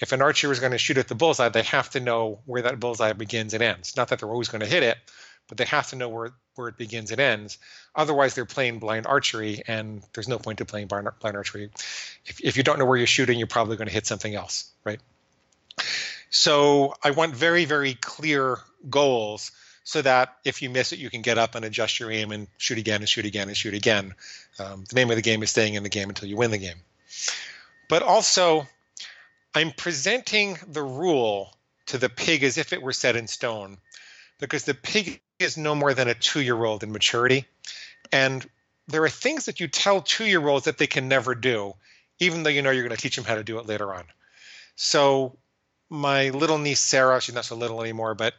[0.00, 2.62] If an archer is going to shoot at the bullseye, they have to know where
[2.62, 3.96] that bullseye begins and ends.
[3.96, 4.98] Not that they're always going to hit it,
[5.48, 7.58] but they have to know where, where it begins and ends.
[7.94, 11.70] Otherwise, they're playing blind archery, and there's no point to playing blind, blind archery.
[12.26, 14.70] If, if you don't know where you're shooting, you're probably going to hit something else,
[14.84, 15.00] right?
[16.30, 19.52] So I want very, very clear goals
[19.84, 22.46] so that if you miss it, you can get up and adjust your aim and
[22.56, 24.14] shoot again and shoot again and shoot again.
[24.58, 26.58] Um, the name of the game is staying in the game until you win the
[26.58, 26.76] game.
[27.88, 28.66] But also,
[29.54, 31.54] I'm presenting the rule
[31.86, 33.78] to the pig as if it were set in stone
[34.38, 37.46] because the pig is no more than a two year old in maturity.
[38.10, 38.46] And
[38.88, 41.74] there are things that you tell two year olds that they can never do,
[42.18, 44.04] even though you know you're going to teach them how to do it later on.
[44.76, 45.36] So,
[45.88, 48.34] my little niece Sarah, she's not so little anymore, but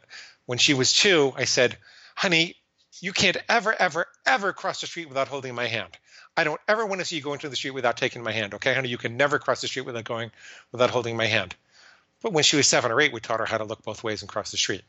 [0.46, 1.78] when she was two, I said,
[2.16, 2.56] honey,
[3.00, 5.96] you can't ever, ever, ever cross the street without holding my hand.
[6.36, 8.54] I don't ever want to see you go into the street without taking my hand.
[8.54, 10.32] Okay, honey, you can never cross the street without going,
[10.72, 11.54] without holding my hand.
[12.22, 14.22] But when she was seven or eight, we taught her how to look both ways
[14.22, 14.82] and cross the street.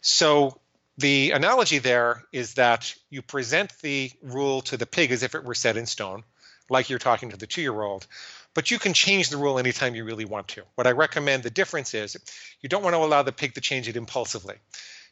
[0.00, 0.58] So
[1.00, 5.44] the analogy there is that you present the rule to the pig as if it
[5.44, 6.22] were set in stone,
[6.68, 8.06] like you're talking to the two year old,
[8.54, 10.62] but you can change the rule anytime you really want to.
[10.74, 12.16] What I recommend the difference is
[12.60, 14.56] you don't want to allow the pig to change it impulsively.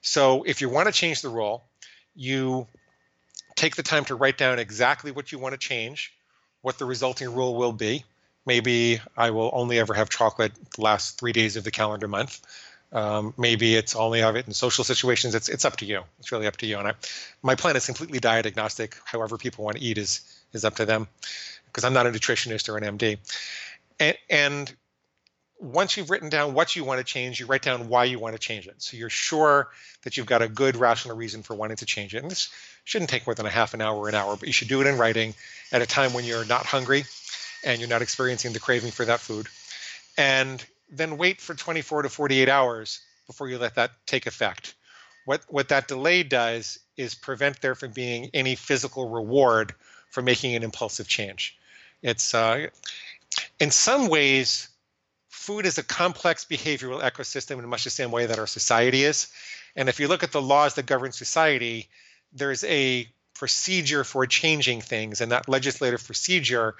[0.02, 1.64] So if you want to change the rule,
[2.14, 2.66] you
[3.56, 6.12] take the time to write down exactly what you want to change,
[6.60, 8.04] what the resulting rule will be.
[8.44, 12.40] Maybe I will only ever have chocolate the last three days of the calendar month.
[12.92, 15.34] Um, maybe it's only of it in social situations.
[15.34, 16.02] It's it's up to you.
[16.18, 16.78] It's really up to you.
[16.78, 16.94] And I,
[17.42, 18.96] my plan is completely diet agnostic.
[19.04, 20.20] However people want to eat is
[20.52, 21.06] is up to them,
[21.66, 23.18] because I'm not a nutritionist or an MD.
[24.00, 24.74] And, and
[25.58, 28.34] once you've written down what you want to change, you write down why you want
[28.34, 28.76] to change it.
[28.78, 29.68] So you're sure
[30.02, 32.22] that you've got a good rational reason for wanting to change it.
[32.22, 32.48] And this
[32.84, 34.80] shouldn't take more than a half an hour or an hour, but you should do
[34.80, 35.34] it in writing
[35.72, 37.04] at a time when you're not hungry
[37.64, 39.48] and you're not experiencing the craving for that food.
[40.16, 44.74] And then wait for 24 to 48 hours before you let that take effect.
[45.24, 49.74] What, what that delay does is prevent there from being any physical reward
[50.10, 51.58] for making an impulsive change.
[52.02, 52.68] It's uh,
[53.60, 54.68] in some ways,
[55.28, 59.28] food is a complex behavioral ecosystem in much the same way that our society is.
[59.76, 61.88] And if you look at the laws that govern society,
[62.32, 66.74] there's a procedure for changing things, and that legislative procedure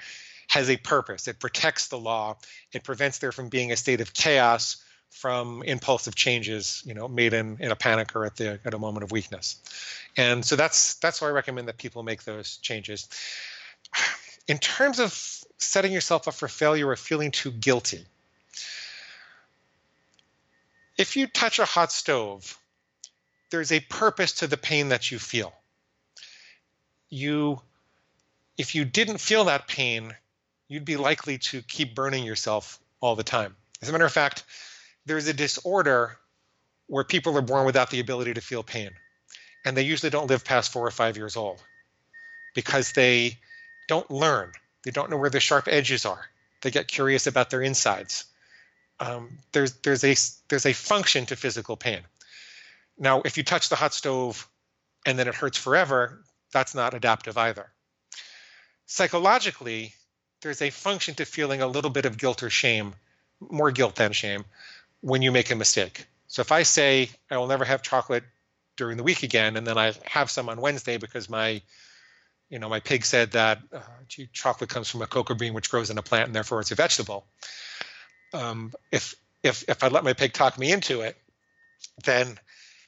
[0.48, 1.28] has a purpose.
[1.28, 2.38] It protects the law.
[2.72, 7.32] It prevents there from being a state of chaos from impulsive changes, you know, made
[7.32, 9.62] in, in a panic or at the at a moment of weakness.
[10.16, 13.08] And so that's that's why I recommend that people make those changes.
[14.48, 15.12] In terms of
[15.58, 18.04] setting yourself up for failure or feeling too guilty,
[20.96, 22.58] if you touch a hot stove,
[23.50, 25.52] there's a purpose to the pain that you feel.
[27.10, 27.60] You
[28.56, 30.14] if you didn't feel that pain,
[30.68, 33.56] you'd be likely to keep burning yourself all the time.
[33.82, 34.44] As a matter of fact,
[35.06, 36.16] there's a disorder
[36.86, 38.90] where people are born without the ability to feel pain.
[39.64, 41.62] And they usually don't live past four or five years old
[42.54, 43.38] because they
[43.88, 44.52] don't learn.
[44.84, 46.24] They don't know where the sharp edges are.
[46.62, 48.24] They get curious about their insides
[49.00, 50.16] um, there's there's a
[50.48, 52.00] there's a function to physical pain.
[52.98, 54.48] Now, if you touch the hot stove
[55.06, 57.70] and then it hurts forever, that's not adaptive either.
[58.86, 59.94] Psychologically,
[60.42, 62.94] there's a function to feeling a little bit of guilt or shame,
[63.40, 64.44] more guilt than shame,
[65.00, 66.06] when you make a mistake.
[66.26, 68.24] So if I say I will never have chocolate
[68.76, 71.62] during the week again, and then I have some on Wednesday because my
[72.50, 75.70] you know, my pig said that uh, gee, chocolate comes from a cocoa bean which
[75.70, 77.26] grows in a plant and therefore it's a vegetable
[78.32, 81.16] um, if if if I let my pig talk me into it,
[82.04, 82.38] then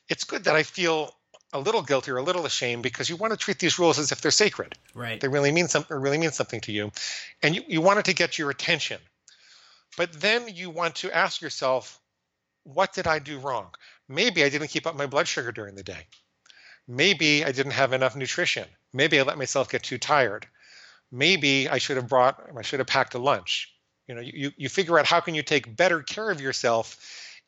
[0.09, 1.15] it's good that I feel
[1.53, 4.13] a little guilty or a little ashamed because you want to treat these rules as
[4.13, 4.75] if they're sacred.
[4.95, 5.21] Right.
[5.21, 5.97] They really mean something.
[5.97, 6.93] Really mean something to you,
[7.43, 9.01] and you, you want it to get your attention.
[9.97, 12.01] But then you want to ask yourself,
[12.63, 13.69] what did I do wrong?
[14.09, 16.07] Maybe I didn't keep up my blood sugar during the day.
[16.87, 18.67] Maybe I didn't have enough nutrition.
[18.93, 20.47] Maybe I let myself get too tired.
[21.13, 23.75] Maybe I should have brought, I should have packed a lunch
[24.11, 26.97] you know you, you figure out how can you take better care of yourself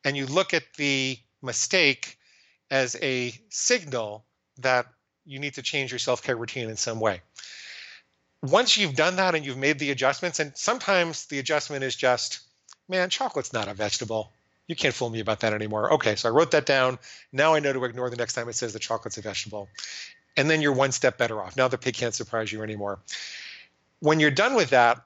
[0.04, 2.16] and you look at the mistake
[2.72, 4.24] as a signal
[4.58, 4.86] that
[5.26, 7.20] you need to change your self-care routine in some way.
[8.42, 12.40] Once you've done that and you've made the adjustments and sometimes the adjustment is just
[12.88, 14.32] man chocolate's not a vegetable.
[14.66, 15.92] You can't fool me about that anymore.
[15.94, 16.98] Okay so i wrote that down.
[17.30, 19.68] Now i know to ignore the next time it says the chocolate's a vegetable.
[20.34, 21.58] And then you're one step better off.
[21.58, 23.00] Now the pig can't surprise you anymore.
[24.00, 25.04] When you're done with that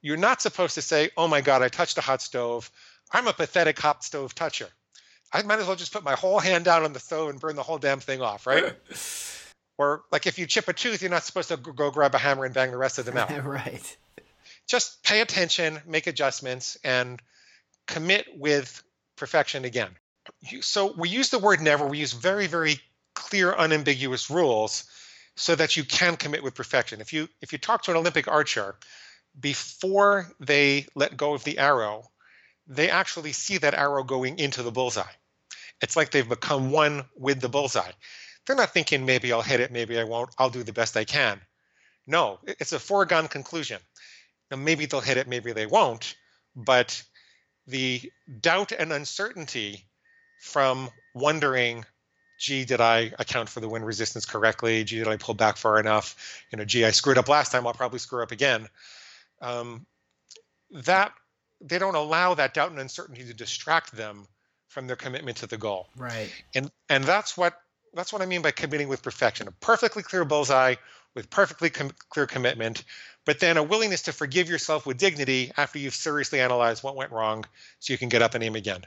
[0.00, 2.70] you're not supposed to say, oh my God, I touched a hot stove.
[3.12, 4.68] I'm a pathetic hot stove toucher.
[5.32, 7.56] I might as well just put my whole hand down on the stove and burn
[7.56, 8.74] the whole damn thing off, right?
[9.78, 12.44] or like if you chip a tooth, you're not supposed to go grab a hammer
[12.44, 13.44] and bang the rest of them out.
[13.44, 13.96] right.
[14.66, 17.20] Just pay attention, make adjustments, and
[17.86, 18.82] commit with
[19.16, 19.90] perfection again.
[20.60, 21.86] So we use the word never.
[21.86, 22.78] We use very, very
[23.14, 24.84] clear, unambiguous rules
[25.36, 27.00] so that you can commit with perfection.
[27.00, 28.76] If you if you talk to an Olympic archer,
[29.38, 32.10] before they let go of the arrow,
[32.66, 35.12] they actually see that arrow going into the bullseye.
[35.80, 37.92] It's like they've become one with the bullseye.
[38.46, 41.04] They're not thinking, maybe I'll hit it, maybe I won't, I'll do the best I
[41.04, 41.40] can.
[42.06, 43.80] No, it's a foregone conclusion.
[44.50, 46.16] Now, maybe they'll hit it, maybe they won't,
[46.56, 47.02] but
[47.66, 49.86] the doubt and uncertainty
[50.40, 51.84] from wondering,
[52.38, 54.82] gee, did I account for the wind resistance correctly?
[54.82, 56.42] Gee, did I pull back far enough?
[56.50, 58.66] You know, gee, I screwed up last time, I'll probably screw up again
[59.40, 59.86] um,
[60.70, 61.12] that
[61.60, 64.26] they don't allow that doubt and uncertainty to distract them
[64.70, 65.88] from their commitment to the goal.
[65.96, 66.30] Right.
[66.54, 67.60] And and that's what
[67.92, 69.48] that's what I mean by committing with perfection.
[69.48, 70.76] A perfectly clear bullseye
[71.14, 72.84] with perfectly com- clear commitment,
[73.24, 77.10] but then a willingness to forgive yourself with dignity after you've seriously analyzed what went
[77.10, 77.44] wrong
[77.80, 78.86] so you can get up and aim again.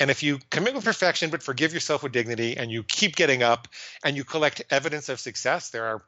[0.00, 3.44] And if you commit with perfection but forgive yourself with dignity and you keep getting
[3.44, 3.68] up
[4.04, 6.02] and you collect evidence of success, there are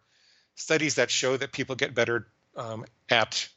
[0.57, 2.27] studies that show that people get better
[2.57, 3.49] um, at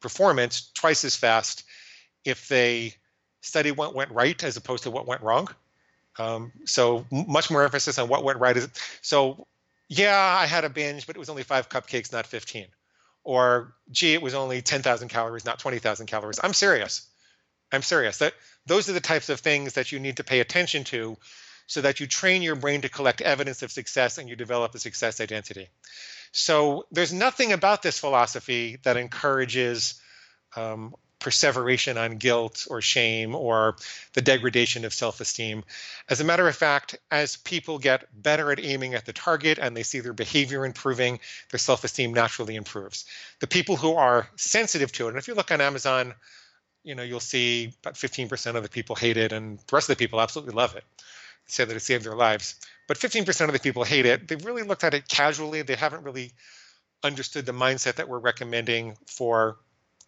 [0.00, 1.64] performance twice as fast
[2.22, 2.94] if they
[3.40, 5.48] study what went right as opposed to what went wrong.
[6.18, 8.56] Um, so much more emphasis on what went right.
[8.56, 8.68] Is
[9.02, 9.46] So
[9.88, 12.66] yeah, I had a binge, but it was only five cupcakes, not 15.
[13.24, 16.40] Or gee, it was only 10,000 calories, not 20,000 calories.
[16.42, 17.06] I'm serious.
[17.72, 18.18] I'm serious.
[18.18, 18.34] That
[18.66, 21.16] those are the types of things that you need to pay attention to
[21.66, 24.78] so that you train your brain to collect evidence of success and you develop a
[24.78, 25.68] success identity.
[26.32, 30.00] So there's nothing about this philosophy that encourages
[30.54, 30.94] um,
[31.26, 33.74] perseveration on guilt or shame or
[34.12, 35.64] the degradation of self esteem.
[36.08, 39.76] As a matter of fact, as people get better at aiming at the target and
[39.76, 41.18] they see their behavior improving,
[41.50, 43.06] their self esteem naturally improves.
[43.40, 46.14] The people who are sensitive to it, and if you look on Amazon,
[46.84, 49.98] you know, you'll see about 15% of the people hate it, and the rest of
[49.98, 50.84] the people absolutely love it,
[51.46, 52.54] say that it saved their lives.
[52.86, 54.28] But 15% of the people hate it.
[54.28, 55.62] They've really looked at it casually.
[55.62, 56.30] They haven't really
[57.02, 59.56] understood the mindset that we're recommending for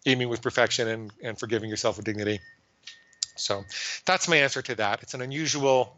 [0.09, 2.39] aiming with perfection and, and forgiving yourself with dignity.
[3.35, 3.63] So
[4.05, 5.01] that's my answer to that.
[5.01, 5.95] It's an unusual,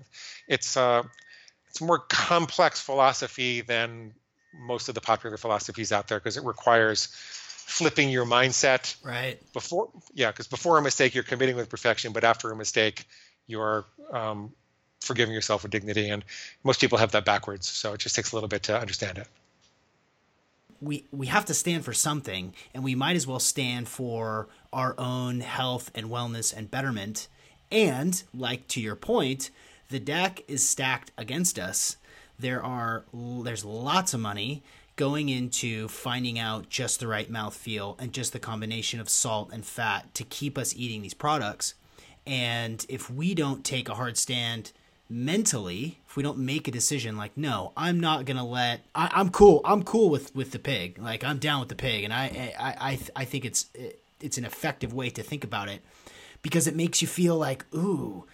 [0.48, 1.04] it's a, uh,
[1.70, 4.14] it's a more complex philosophy than
[4.54, 8.94] most of the popular philosophies out there because it requires flipping your mindset.
[9.06, 9.40] Right.
[9.54, 13.06] Before, yeah, because before a mistake you're committing with perfection, but after a mistake
[13.48, 14.52] you're um,
[15.00, 16.10] forgiving yourself with dignity.
[16.10, 16.26] And
[16.64, 19.28] most people have that backwards, so it just takes a little bit to understand it
[20.82, 24.96] we we have to stand for something and we might as well stand for our
[24.98, 27.28] own health and wellness and betterment.
[27.72, 29.52] And like to your point
[29.90, 31.98] the deck is stacked against us.
[32.40, 34.64] There are there's lots of money
[34.96, 39.52] going into finding out just the right mouth feel and just the combination of salt
[39.52, 41.76] and fat to keep us eating these products.
[42.26, 44.72] And if we don't take a hard stand
[45.12, 49.30] mentally if we don't make a decision like no i'm not gonna let I, am
[49.30, 50.98] cool i'm cool with with the pig.
[51.00, 52.06] Like i'm down with the pig.
[52.06, 53.70] And i i i, I think it's
[54.22, 55.82] it's an effective way to think about it
[56.42, 58.26] because it makes you feel like ooh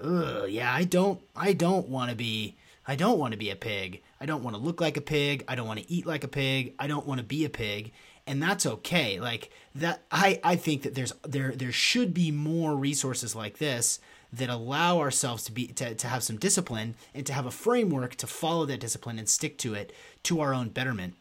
[0.00, 2.56] ugh, yeah i don't i don't want to be
[2.86, 4.02] i don't want to be a pig.
[4.20, 5.44] I don't want to look like a pig.
[5.46, 6.74] I don't want to eat like a pig.
[6.78, 7.92] I don't want to be a pig.
[8.26, 9.20] And that's okay.
[9.20, 14.00] Like that i i think that there's there there should be more resources like this
[14.36, 18.14] that allow ourselves to be to, to have some discipline and to have a framework
[18.16, 19.92] to follow that discipline and stick to it
[20.24, 21.14] to our own betterment.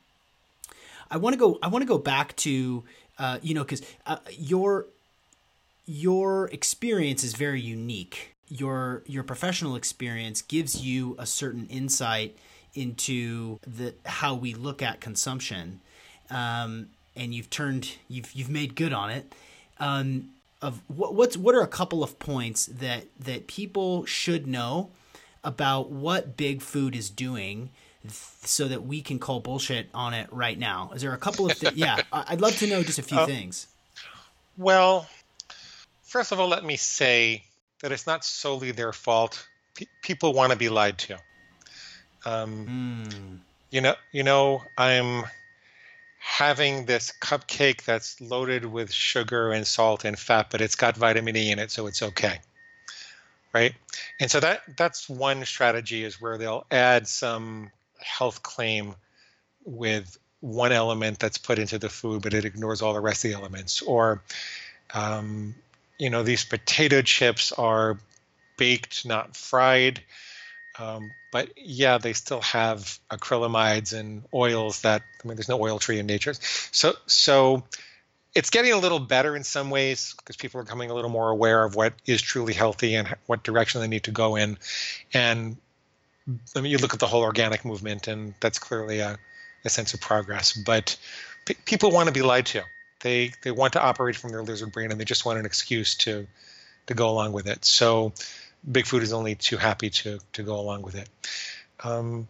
[1.09, 1.59] I want to go.
[1.61, 2.84] I want to go back to
[3.20, 4.88] uh, you know because uh, your
[5.86, 8.36] your experience is very unique.
[8.49, 12.38] Your your professional experience gives you a certain insight
[12.74, 15.80] into the how we look at consumption,
[16.30, 19.34] um, and you've turned you've you've made good on it.
[19.80, 20.30] Um,
[20.62, 24.89] of what, what's what are a couple of points that that people should know
[25.43, 27.70] about what big food is doing
[28.08, 30.91] so that we can call bullshit on it right now?
[30.95, 33.26] Is there a couple of th- yeah i'd love to know just a few uh,
[33.26, 33.68] things.
[34.58, 35.08] well
[36.03, 37.43] first of all let me say
[37.82, 39.47] that it's not solely their fault.
[39.76, 41.18] P- people want to be lied to.
[42.26, 43.39] Um, mm.
[43.70, 45.26] you know you know i'm
[46.26, 51.38] having this cupcake that's loaded with sugar and salt and fat, but it's got vitamin
[51.38, 52.40] E in it, so it's okay.
[53.54, 53.76] Right?
[54.20, 57.70] And so that that's one strategy is where they'll add some
[58.00, 58.96] health claim
[59.66, 63.32] with one element that's put into the food, but it ignores all the rest of
[63.32, 63.84] the elements.
[63.84, 64.24] Or,
[64.96, 65.54] um,
[66.00, 68.00] you know, these potato chips are
[68.58, 70.02] baked, not fried.
[70.78, 75.80] Um, but yeah, they still have acrylamides and oils that I mean, there's no oil
[75.80, 76.34] tree in nature.
[76.72, 77.64] So so
[78.34, 81.30] it's getting a little better in some ways because people are becoming a little more
[81.30, 84.58] aware of what is truly healthy and what direction they need to go in.
[85.14, 85.56] And
[86.56, 89.18] I mean, you look at the whole organic movement, and that's clearly a,
[89.64, 90.54] a sense of progress.
[90.54, 90.98] But
[91.46, 92.64] p- people want to be lied to.
[93.02, 95.96] They they want to operate from their lizard brain, and they just want an excuse
[95.98, 96.28] to
[96.88, 97.64] to go along with it.
[97.64, 98.14] So
[98.70, 101.09] Big Food is only too happy to to go along with it.
[101.84, 102.28] Um,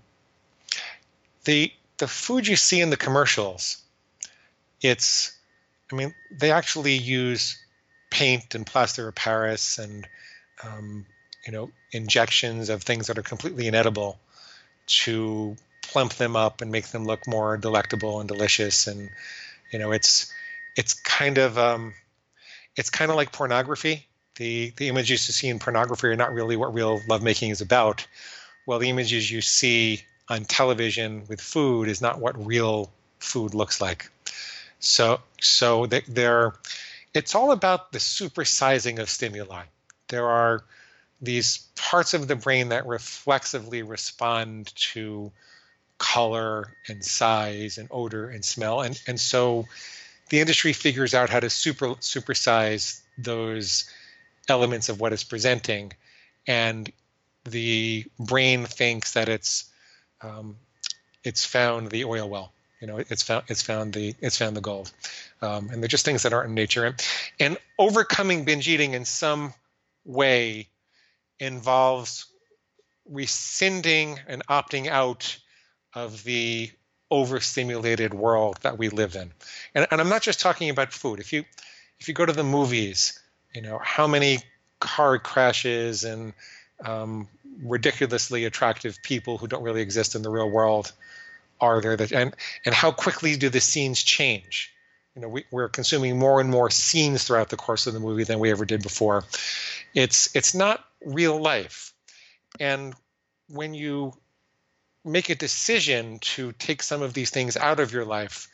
[1.46, 3.78] the the food you see in the commercials,
[4.82, 5.32] it's,
[5.92, 7.58] I mean, they actually use
[8.10, 10.08] paint and plaster of Paris and
[10.64, 11.06] um,
[11.46, 14.20] you know injections of things that are completely inedible
[14.88, 19.10] to plump them up and make them look more delectable and delicious and
[19.72, 20.32] you know it's
[20.76, 21.94] it's kind of um,
[22.76, 26.56] it's kind of like pornography the the images you see in pornography are not really
[26.56, 28.06] what real lovemaking is about.
[28.66, 33.80] Well, the images you see on television with food is not what real food looks
[33.82, 34.10] like.
[34.80, 36.54] So so they're
[37.14, 39.64] it's all about the supersizing of stimuli.
[40.10, 40.64] There are
[41.22, 45.32] these parts of the brain that reflexively respond to
[45.98, 49.66] color and size and odor and smell and and so
[50.30, 53.90] the industry figures out how to super supersize those
[54.50, 55.94] elements of what it's presenting,
[56.48, 56.92] and
[57.46, 59.72] the brain thinks that it's
[60.22, 60.58] um,
[61.24, 62.52] it's found the oil well.
[62.82, 64.92] You know, it's found it's found the it's found the gold,
[65.42, 66.86] um, and they're just things that aren't in nature.
[66.86, 67.08] And,
[67.40, 69.54] and overcoming binge eating in some
[70.04, 70.68] way
[71.40, 72.26] involves
[73.10, 75.38] rescinding and opting out
[75.94, 76.72] of the
[77.12, 79.32] overstimulated world that we live in.
[79.74, 81.20] And, and I'm not just talking about food.
[81.20, 81.46] If you
[82.00, 83.20] if you go to the movies,
[83.56, 84.40] you know, how many
[84.80, 86.34] car crashes and
[86.84, 87.28] um,
[87.64, 90.92] ridiculously attractive people who don't really exist in the real world
[91.62, 92.36] are there that and
[92.66, 94.74] and how quickly do the scenes change?
[95.16, 98.26] You know we, we're consuming more and more scenes throughout the course of the movie
[98.26, 99.24] than we ever did before.
[99.94, 101.94] It's it's not real life.
[102.60, 102.94] And
[103.48, 104.14] when you
[105.06, 108.50] make a decision to take some of these things out of your life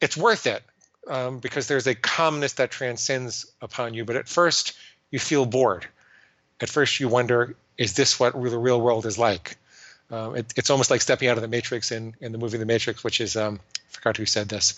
[0.00, 0.62] it's worth it
[1.08, 4.04] um, because there's a calmness that transcends upon you.
[4.04, 4.74] But at first
[5.10, 5.86] you feel bored.
[6.60, 9.56] At first you wonder is this what the real world is like?
[10.10, 12.66] Uh, it, it's almost like stepping out of the matrix in, in the movie the
[12.66, 14.74] matrix which is um, i forgot who said this.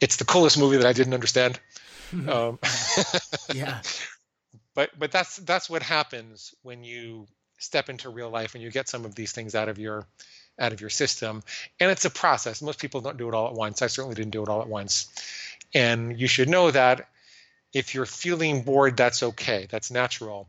[0.00, 1.58] It's the coolest movie that i didn't understand.
[2.12, 2.58] Um,
[3.54, 3.82] yeah.
[4.74, 7.28] But but that's that's what happens when you
[7.58, 10.06] step into real life and you get some of these things out of your
[10.60, 11.42] out of your system.
[11.80, 12.62] And it's a process.
[12.62, 13.82] Most people don't do it all at once.
[13.82, 15.08] I certainly didn't do it all at once.
[15.74, 17.08] And you should know that
[17.72, 19.66] if you're feeling bored that's okay.
[19.70, 20.48] That's natural.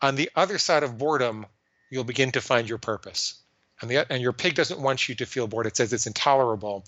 [0.00, 1.46] On the other side of boredom
[1.90, 3.34] you'll begin to find your purpose.
[3.80, 5.66] And the and your pig doesn't want you to feel bored.
[5.66, 6.84] It says it's intolerable.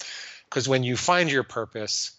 [0.48, 2.12] Because when you find your purpose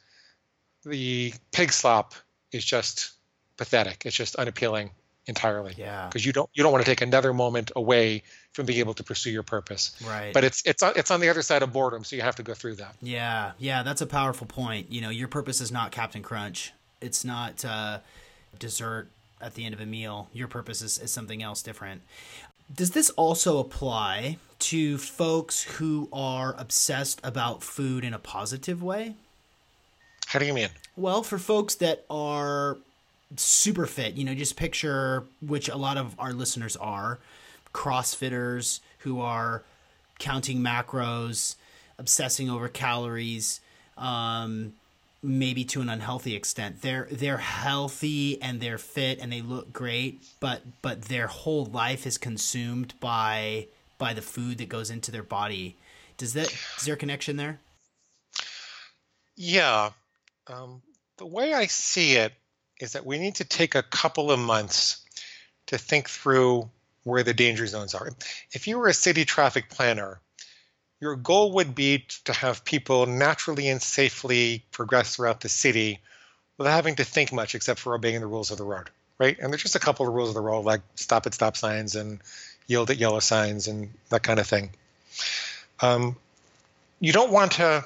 [0.85, 2.13] the pig slop
[2.51, 3.11] is just
[3.57, 4.03] pathetic.
[4.05, 4.91] It's just unappealing
[5.27, 5.73] entirely.
[5.77, 6.07] Yeah.
[6.07, 8.23] Because you don't you don't want to take another moment away
[8.53, 9.95] from being able to pursue your purpose.
[10.05, 10.33] Right.
[10.33, 12.43] But it's it's on, it's on the other side of boredom so you have to
[12.43, 12.95] go through that.
[13.01, 13.51] Yeah.
[13.57, 14.91] Yeah that's a powerful point.
[14.91, 16.73] You know your purpose is not captain crunch.
[17.01, 17.99] It's not uh,
[18.57, 19.09] dessert
[19.41, 20.29] at the end of a meal.
[20.33, 22.01] Your purpose is, is something else different.
[22.73, 29.15] Does this also apply to folks who are obsessed about food in a positive way?
[30.25, 30.69] How do you mean?
[30.95, 32.77] Well for folks that are
[33.35, 34.15] super fit.
[34.15, 37.19] You know, just picture which a lot of our listeners are
[37.73, 39.63] CrossFitters who are
[40.19, 41.55] counting macros,
[41.97, 43.59] obsessing over calories,
[43.97, 44.73] um,
[45.21, 46.81] maybe to an unhealthy extent.
[46.81, 52.07] They're they're healthy and they're fit and they look great, but but their whole life
[52.07, 53.67] is consumed by
[53.97, 55.75] by the food that goes into their body.
[56.17, 57.59] Does that is there a connection there?
[59.35, 59.91] Yeah.
[60.47, 60.81] Um,
[61.17, 62.33] the way I see it
[62.79, 65.01] is that we need to take a couple of months
[65.67, 66.69] to think through
[67.03, 68.09] where the danger zones are.
[68.51, 70.19] If you were a city traffic planner,
[70.99, 75.99] your goal would be to have people naturally and safely progress throughout the city
[76.57, 79.37] without having to think much except for obeying the rules of the road, right?
[79.39, 81.95] And there's just a couple of rules of the road like stop at stop signs
[81.95, 82.19] and
[82.67, 84.71] yield at yellow signs and that kind of thing.
[85.81, 86.15] Um,
[86.99, 87.85] you don't want to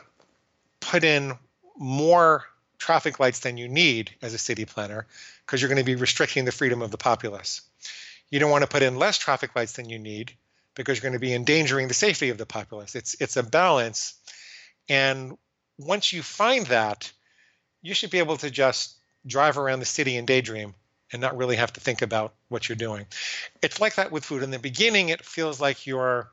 [0.80, 1.34] put in
[1.78, 2.46] more
[2.80, 5.06] traffic lights than you need as a city planner
[5.46, 7.62] because you're going to be restricting the freedom of the populace.
[8.32, 10.34] You don't want to put in less traffic lights than you need
[10.76, 12.96] because you're going to be endangering the safety of the populace.
[12.96, 14.16] It's it's a balance.
[14.88, 15.38] And
[15.78, 17.12] once you find that,
[17.82, 20.74] you should be able to just drive around the city and daydream
[21.12, 23.06] and not really have to think about what you're doing.
[23.62, 24.44] It's like that with food.
[24.44, 26.30] In the beginning, it feels like you're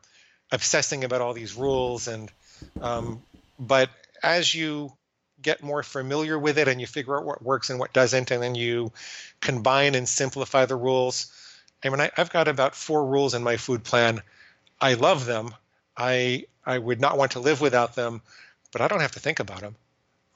[0.53, 2.31] obsessing about all these rules and
[2.81, 3.23] um,
[3.59, 3.91] but
[4.23, 4.93] as you
[5.47, 8.43] get more familiar with it and you figure out what works and what doesn't, and
[8.43, 8.93] then you
[9.41, 11.33] combine and simplify the rules.
[11.85, 14.23] I mean, I, have got about four rules in my food plan.
[14.81, 15.55] I love them.
[15.97, 18.23] I I would not want to live without them,
[18.73, 19.77] but I don't have to think about them.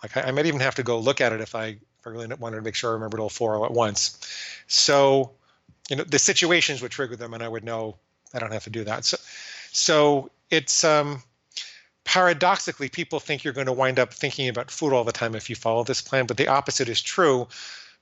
[0.01, 2.11] Like I, I might even have to go look at it if I, if I
[2.11, 4.17] really wanted to make sure I remembered all four all at once.
[4.69, 5.33] So,
[5.89, 7.97] you know, the situations would trigger them, and I would know
[8.33, 9.05] I don't have to do that.
[9.05, 9.17] So,
[9.73, 11.25] so it's um,
[12.11, 15.49] paradoxically, people think you're going to wind up thinking about food all the time if
[15.49, 17.47] you follow this plan, but the opposite is true.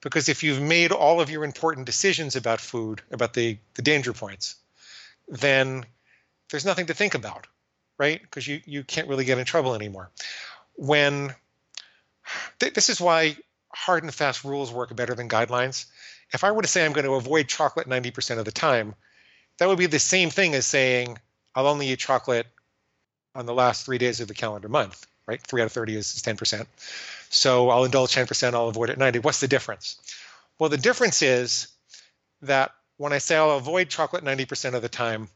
[0.01, 4.15] Because if you've made all of your important decisions about food, about the, the danger
[4.15, 4.57] points,
[5.29, 5.85] then
[6.51, 7.49] there's nothing to think about,
[7.99, 8.23] right?
[8.23, 10.09] Because you, you can't really get in trouble anymore.
[10.77, 11.35] When
[12.61, 13.37] th- this is why
[13.75, 15.85] hard and fast rules work better than guidelines.
[16.33, 18.95] If I were to say I'm going to avoid chocolate 90% of the time,
[19.59, 21.19] that would be the same thing as saying
[21.55, 22.47] I'll only eat chocolate
[23.35, 25.41] on the last three days of the calendar month, right?
[25.41, 26.67] Three out of 30 is 10%.
[27.31, 29.21] So I'll indulge 10%, I'll avoid it 90.
[29.21, 29.97] What's the difference?
[30.59, 31.69] Well, the difference is
[32.43, 35.29] that when I say I'll avoid chocolate 90% of the time,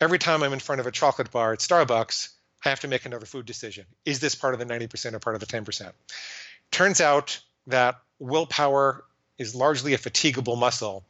[0.00, 2.30] every time I'm in front of a chocolate bar at Starbucks,
[2.64, 3.86] I have to make another food decision.
[4.04, 5.92] Is this part of the 90% or part of the 10%?
[6.70, 9.04] Turns out that willpower
[9.38, 11.04] is largely a fatigable muscle,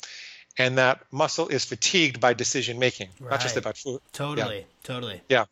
[0.58, 3.30] and that muscle is fatigued by decision making, right.
[3.30, 4.00] not just about food.
[4.12, 4.64] Totally, yeah.
[4.82, 5.20] totally.
[5.28, 5.44] Yeah.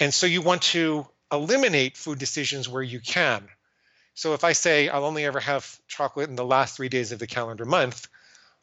[0.00, 3.48] And so you want to eliminate food decisions where you can.
[4.14, 7.18] So if I say I'll only ever have chocolate in the last three days of
[7.18, 8.08] the calendar month,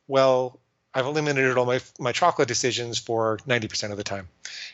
[0.07, 0.59] well,
[0.93, 4.27] I've eliminated all my my chocolate decisions for 90% of the time.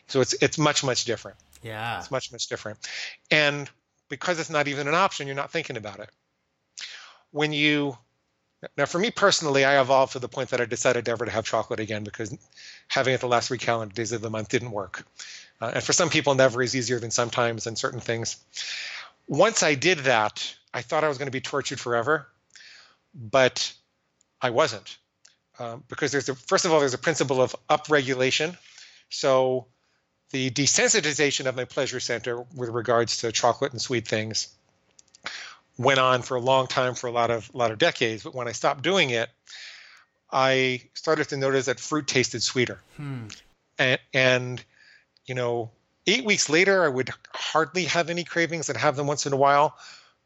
[0.07, 1.37] So it's it's much much different.
[1.61, 1.99] Yeah.
[1.99, 2.79] It's much much different.
[3.31, 3.69] And
[4.09, 6.09] because it's not even an option, you're not thinking about it.
[7.31, 7.97] when you
[8.77, 11.45] now for me personally, I evolved to the point that I decided never to have
[11.45, 12.37] chocolate again because
[12.87, 15.05] having it the last three calendar days of the month didn't work.
[15.61, 18.37] Uh, and for some people, never is easier than sometimes and certain things.
[19.27, 22.27] Once I did that, I thought I was going to be tortured forever,
[23.13, 23.73] but
[24.41, 24.97] I wasn't.
[25.59, 28.57] Um, because there's a, first of all, there's a principle of upregulation.
[29.09, 29.67] So
[30.33, 34.53] the desensitization of my pleasure center with regards to chocolate and sweet things
[35.77, 38.35] went on for a long time for a lot of a lot of decades but
[38.35, 39.29] when i stopped doing it
[40.31, 43.25] i started to notice that fruit tasted sweeter hmm.
[43.79, 44.63] and, and
[45.25, 45.71] you know
[46.07, 49.37] eight weeks later i would hardly have any cravings and have them once in a
[49.37, 49.77] while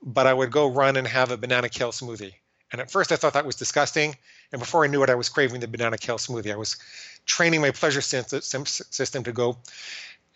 [0.01, 2.33] but i would go run and have a banana kale smoothie
[2.71, 4.15] and at first i thought that was disgusting
[4.51, 6.77] and before i knew it i was craving the banana kale smoothie i was
[7.25, 9.57] training my pleasure system to go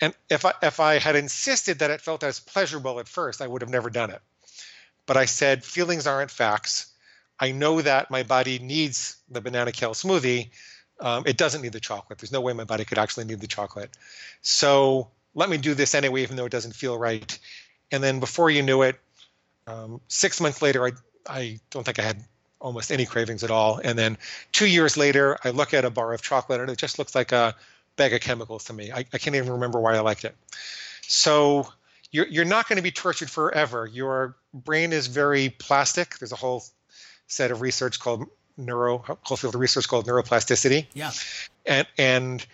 [0.03, 3.45] and if I, if I had insisted that it felt as pleasurable at first, I
[3.45, 4.19] would have never done it
[5.05, 6.87] but I said feelings aren't facts.
[7.39, 10.51] I know that my body needs the banana kale smoothie.
[11.01, 12.19] Um, it doesn't need the chocolate.
[12.19, 13.89] There's no way my body could actually need the chocolate.
[14.41, 17.37] So let me do this anyway, even though it doesn't feel right.
[17.91, 18.99] And then before you knew it,
[19.67, 20.91] um, six months later, I,
[21.27, 22.23] I don't think I had
[22.59, 23.81] almost any cravings at all.
[23.83, 24.17] And then
[24.51, 27.31] two years later, I look at a bar of chocolate and it just looks like
[27.31, 27.55] a
[27.95, 28.91] bag of chemicals to me.
[28.91, 30.35] I, I can't even remember why I liked it.
[31.01, 31.67] So
[32.11, 33.87] you're, you're not going to be tortured forever.
[33.91, 36.19] Your brain is very plastic.
[36.19, 36.63] There's a whole
[37.27, 38.25] set of research called
[38.65, 40.85] neuro, whole field of research called neuroplasticity.
[40.93, 41.11] Yeah.
[41.65, 42.45] And, and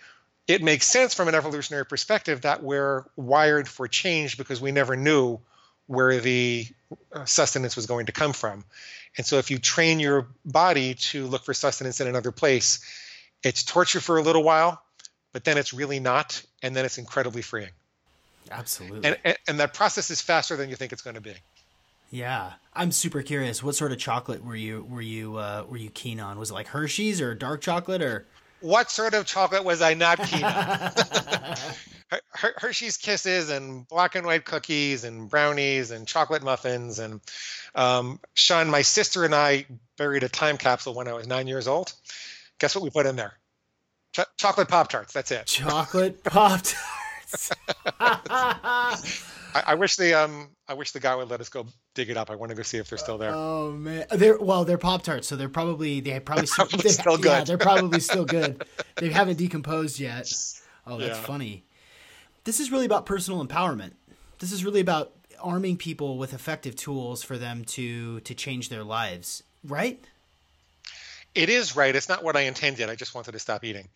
[0.46, 4.96] it makes sense from an evolutionary perspective that we're wired for change because we never
[4.96, 5.38] knew
[5.86, 6.66] where the
[7.12, 8.64] uh, sustenance was going to come from.
[9.16, 12.80] And so if you train your body to look for sustenance in another place,
[13.42, 14.82] it's torture for a little while,
[15.32, 16.42] but then it's really not.
[16.62, 17.70] And then it's incredibly freeing.
[18.50, 19.08] Absolutely.
[19.08, 21.34] And, and, and that process is faster than you think it's going to be.
[22.10, 23.62] Yeah, I'm super curious.
[23.62, 26.38] What sort of chocolate were you were you uh, were you keen on?
[26.38, 28.26] Was it like Hershey's or dark chocolate or?
[28.60, 30.92] What sort of chocolate was I not keen on?
[32.32, 37.20] Her- Hershey's Kisses and black and white cookies and brownies and chocolate muffins and
[37.74, 41.68] um, Sean, my sister and I buried a time capsule when I was nine years
[41.68, 41.92] old.
[42.58, 43.34] Guess what we put in there?
[44.14, 45.12] Ch- chocolate Pop Tarts.
[45.12, 45.46] That's it.
[45.46, 47.52] Chocolate Pop Tarts.
[49.54, 52.16] I, I, wish the um I wish the guy would let us go dig it
[52.16, 52.30] up.
[52.30, 53.32] I want to go see if they're still there.
[53.34, 57.16] Oh man, they're well, they're Pop Tarts, so they're probably they probably, they're probably still
[57.16, 57.24] good.
[57.26, 58.64] Yeah, they're probably still good.
[58.96, 60.32] they haven't decomposed yet.
[60.86, 61.24] Oh, that's yeah.
[61.24, 61.64] funny.
[62.44, 63.92] This is really about personal empowerment.
[64.38, 68.84] This is really about arming people with effective tools for them to to change their
[68.84, 70.02] lives, right?
[71.34, 71.94] It is right.
[71.94, 72.88] It's not what I intended.
[72.88, 73.88] I just wanted to stop eating.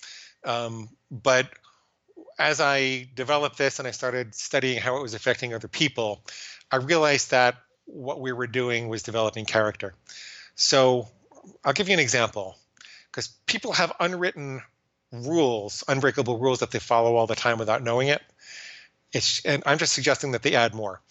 [0.44, 1.48] Um, but
[2.38, 6.24] as I developed this and I started studying how it was affecting other people,
[6.70, 9.94] I realized that what we were doing was developing character.
[10.54, 11.08] So
[11.64, 12.56] I'll give you an example
[13.10, 14.62] because people have unwritten
[15.12, 18.22] rules, unbreakable rules that they follow all the time without knowing it.
[19.12, 21.02] It's, and I'm just suggesting that they add more.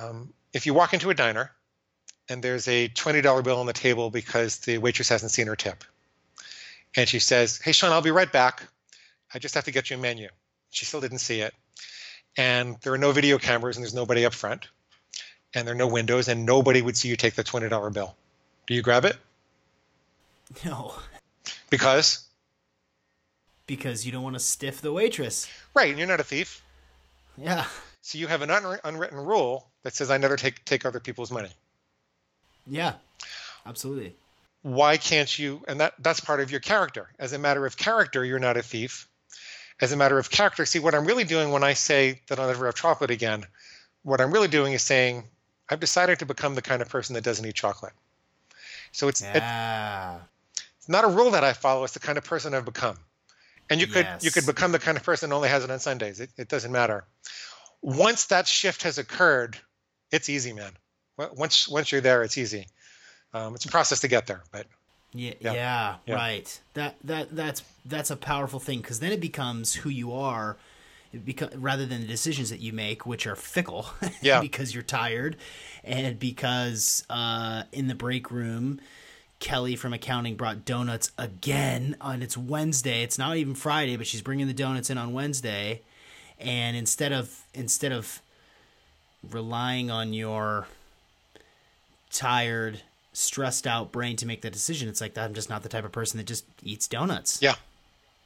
[0.00, 1.50] Um, if you walk into a diner
[2.28, 5.84] and there's a $20 bill on the table because the waitress hasn't seen her tip,
[6.96, 8.62] and she says, Hey, Sean, I'll be right back.
[9.34, 10.28] I just have to get you a menu.
[10.70, 11.54] She still didn't see it.
[12.36, 14.68] And there are no video cameras and there's nobody up front.
[15.54, 18.14] And there are no windows and nobody would see you take the $20 bill.
[18.66, 19.16] Do you grab it?
[20.64, 20.94] No.
[21.70, 22.24] Because?
[23.66, 25.48] Because you don't want to stiff the waitress.
[25.74, 26.62] Right, and you're not a thief.
[27.36, 27.66] Yeah.
[28.02, 28.50] So you have an
[28.84, 31.50] unwritten rule that says I never take take other people's money.
[32.66, 32.94] Yeah.
[33.66, 34.14] Absolutely.
[34.62, 37.08] Why can't you and that that's part of your character.
[37.18, 39.08] As a matter of character, you're not a thief
[39.80, 40.66] as a matter of character.
[40.66, 43.44] See, what I'm really doing when I say that I'll never have chocolate again,
[44.02, 45.24] what I'm really doing is saying
[45.68, 47.92] I've decided to become the kind of person that doesn't eat chocolate.
[48.92, 50.18] So it's yeah.
[50.78, 51.84] it's not a rule that I follow.
[51.84, 52.96] It's the kind of person I've become.
[53.70, 54.24] And you could yes.
[54.24, 56.20] you could become the kind of person that only has it on Sundays.
[56.20, 57.04] It, it doesn't matter.
[57.82, 59.58] Once that shift has occurred,
[60.10, 60.72] it's easy, man.
[61.34, 62.66] Once once you're there, it's easy.
[63.34, 64.66] Um, it's a process to get there, but
[65.18, 66.60] yeah, yeah, yeah, right.
[66.74, 70.56] That that that's that's a powerful thing because then it becomes who you are,
[71.56, 73.86] rather than the decisions that you make, which are fickle.
[74.22, 74.40] Yeah.
[74.40, 75.36] because you're tired,
[75.84, 78.80] and because uh, in the break room,
[79.40, 83.02] Kelly from accounting brought donuts again on it's Wednesday.
[83.02, 85.82] It's not even Friday, but she's bringing the donuts in on Wednesday,
[86.38, 88.20] and instead of instead of
[89.28, 90.68] relying on your
[92.10, 92.82] tired
[93.18, 94.88] stressed out brain to make that decision.
[94.88, 97.42] It's like I'm just not the type of person that just eats donuts.
[97.42, 97.56] Yeah.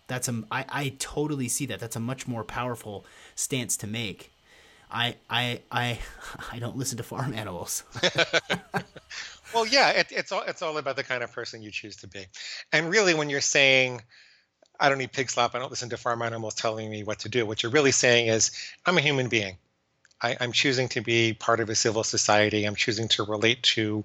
[0.07, 1.81] That's a I, I totally see that.
[1.81, 4.31] That's a much more powerful stance to make.
[4.91, 5.99] I I I
[6.53, 7.85] I don't listen to farm animals.
[9.55, 12.07] well, yeah, it, it's all it's all about the kind of person you choose to
[12.07, 12.27] be,
[12.73, 14.03] and really, when you're saying,
[14.79, 17.31] "I don't need pig slop," I don't listen to farm animals telling me what to
[17.31, 17.47] do.
[17.47, 18.51] What you're really saying is,
[18.85, 19.57] "I'm a human being.
[20.21, 22.65] I, I'm choosing to be part of a civil society.
[22.65, 24.05] I'm choosing to relate to."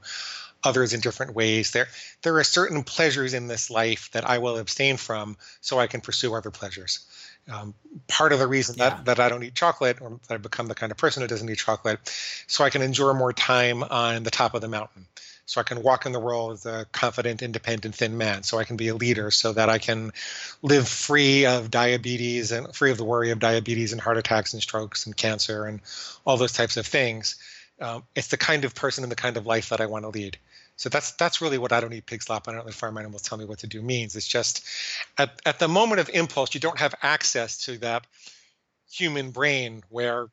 [0.63, 1.71] Others in different ways.
[1.71, 1.87] There,
[2.21, 6.01] there are certain pleasures in this life that I will abstain from, so I can
[6.01, 7.05] pursue other pleasures.
[7.49, 7.73] Um,
[8.07, 8.89] part of the reason yeah.
[8.89, 11.27] that, that I don't eat chocolate or that I've become the kind of person who
[11.27, 11.99] doesn't eat chocolate,
[12.47, 15.05] so I can endure more time on the top of the mountain.
[15.45, 18.43] So I can walk in the world as a confident, independent, thin man.
[18.43, 20.11] So I can be a leader so that I can
[20.61, 24.61] live free of diabetes and free of the worry of diabetes and heart attacks and
[24.61, 25.79] strokes and cancer and
[26.25, 27.37] all those types of things.
[27.79, 30.09] Um, it's the kind of person and the kind of life that I want to
[30.09, 30.37] lead.
[30.77, 32.47] So that's that's really what I don't eat pig slop.
[32.47, 34.15] I don't let farm animals tell me what to do means.
[34.15, 34.65] It's just
[35.17, 38.05] at, at the moment of impulse, you don't have access to that
[38.91, 40.27] human brain where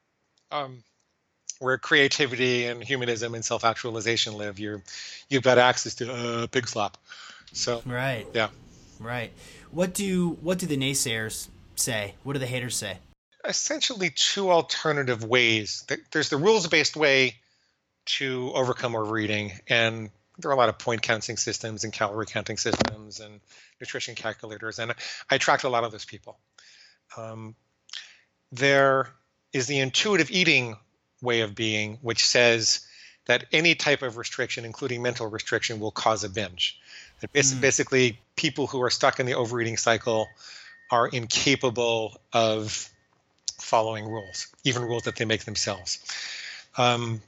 [0.50, 0.82] um,
[1.58, 4.58] where creativity and humanism and self-actualization live.
[4.58, 4.82] You're
[5.28, 6.98] you've got access to uh, pig slop.
[7.52, 8.48] So right, yeah,
[9.00, 9.32] right.
[9.70, 12.14] What do what do the naysayers say?
[12.22, 12.98] What do the haters say?
[13.46, 15.86] Essentially, two alternative ways.
[16.12, 17.36] There's the rules-based way
[18.06, 22.56] to overcome overeating, and there are a lot of point counting systems and calorie counting
[22.56, 23.40] systems and
[23.80, 24.92] nutrition calculators, and
[25.30, 26.38] I attract a lot of those people.
[27.16, 27.54] Um,
[28.50, 29.08] there
[29.52, 30.76] is the intuitive eating
[31.22, 32.86] way of being, which says
[33.26, 36.78] that any type of restriction, including mental restriction, will cause a binge.
[37.20, 37.60] That mm.
[37.60, 40.28] basically, people who are stuck in the overeating cycle
[40.90, 42.90] are incapable of
[43.58, 45.98] following rules, even rules that they make themselves.
[46.76, 47.20] Um,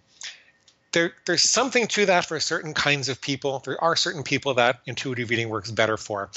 [0.92, 3.60] there, there's something to that for certain kinds of people.
[3.64, 6.30] There are certain people that intuitive eating works better for.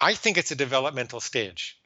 [0.00, 1.78] I think it's a developmental stage.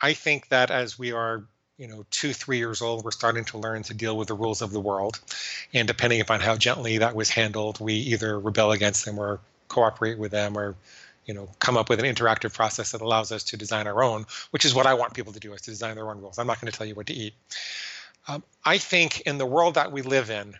[0.00, 1.44] I think that as we are,
[1.76, 4.62] you know, two, three years old, we're starting to learn to deal with the rules
[4.62, 5.20] of the world.
[5.74, 10.18] And depending upon how gently that was handled, we either rebel against them or cooperate
[10.18, 10.76] with them or
[11.26, 14.24] you know come up with an interactive process that allows us to design our own
[14.50, 16.46] which is what i want people to do is to design their own rules i'm
[16.46, 17.34] not going to tell you what to eat
[18.28, 20.54] um, i think in the world that we live in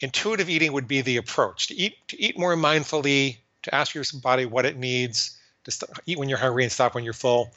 [0.00, 4.04] intuitive eating would be the approach to eat to eat more mindfully, to ask your
[4.22, 7.52] body what it needs, to st- eat when you're hungry and stop when you're full.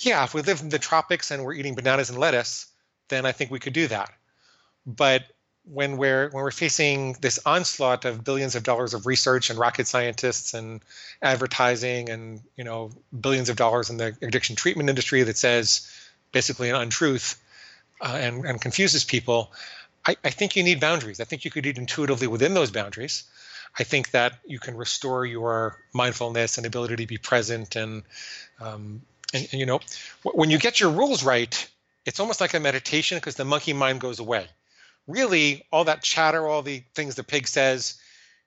[0.00, 2.66] Yeah, if we live in the tropics and we're eating bananas and lettuce,
[3.08, 4.12] then I think we could do that.
[4.86, 5.24] But
[5.72, 9.86] when we're when we're facing this onslaught of billions of dollars of research and rocket
[9.86, 10.80] scientists and
[11.22, 12.90] advertising and you know
[13.20, 15.90] billions of dollars in the addiction treatment industry that says
[16.32, 17.40] basically an untruth
[18.00, 19.52] uh, and, and confuses people,
[20.06, 21.20] I, I think you need boundaries.
[21.20, 23.24] I think you could eat intuitively within those boundaries.
[23.78, 27.76] I think that you can restore your mindfulness and ability to be present.
[27.76, 28.02] And,
[28.60, 29.02] um,
[29.34, 29.80] and, and, you know,
[30.22, 31.68] when you get your rules right,
[32.06, 34.46] it's almost like a meditation because the monkey mind goes away.
[35.08, 37.98] Really, all that chatter, all the things the pig says,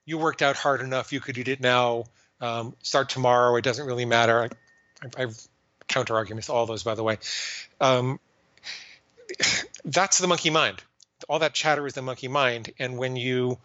[0.05, 2.05] you worked out hard enough, you could eat it now,
[2.39, 4.49] um, start tomorrow, it doesn't really matter.
[5.03, 5.37] I, have
[5.87, 7.17] counter arguments all those, by the way.
[7.79, 8.19] Um,
[9.85, 10.81] that's the monkey mind.
[11.29, 12.71] All that chatter is the monkey mind.
[12.79, 13.57] And when you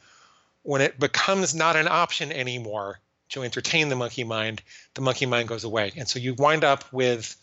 [0.62, 4.62] when it becomes not an option anymore to entertain the monkey mind
[4.94, 5.92] the monkey mind goes away.
[5.97, 7.36] And so you wind up with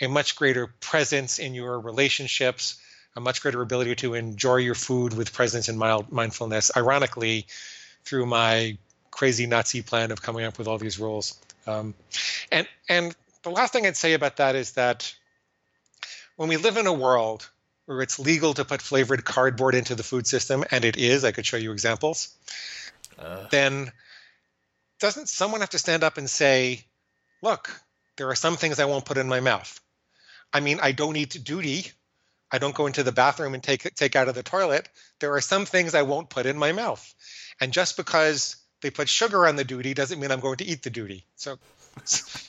[0.00, 2.80] a much greater presence in your relationships
[3.16, 7.46] a much greater ability to enjoy your food with presence and mild mindfulness ironically
[8.04, 8.76] through my
[9.10, 11.94] crazy nazi plan of coming up with all these rules um,
[12.50, 15.14] and and the last thing i'd say about that is that
[16.36, 17.48] when we live in a world
[17.86, 21.32] where it's legal to put flavored cardboard into the food system, and it is, I
[21.32, 22.34] could show you examples,
[23.18, 23.46] uh.
[23.50, 23.92] then
[25.00, 26.84] doesn't someone have to stand up and say,
[27.42, 27.70] look,
[28.16, 29.80] there are some things I won't put in my mouth?
[30.52, 31.92] I mean, I don't eat doody.
[32.54, 34.88] I don't go into the bathroom and take take out of the toilet.
[35.18, 37.12] There are some things I won't put in my mouth.
[37.60, 40.84] And just because they put sugar on the doody doesn't mean I'm going to eat
[40.84, 41.24] the doody.
[41.34, 41.58] So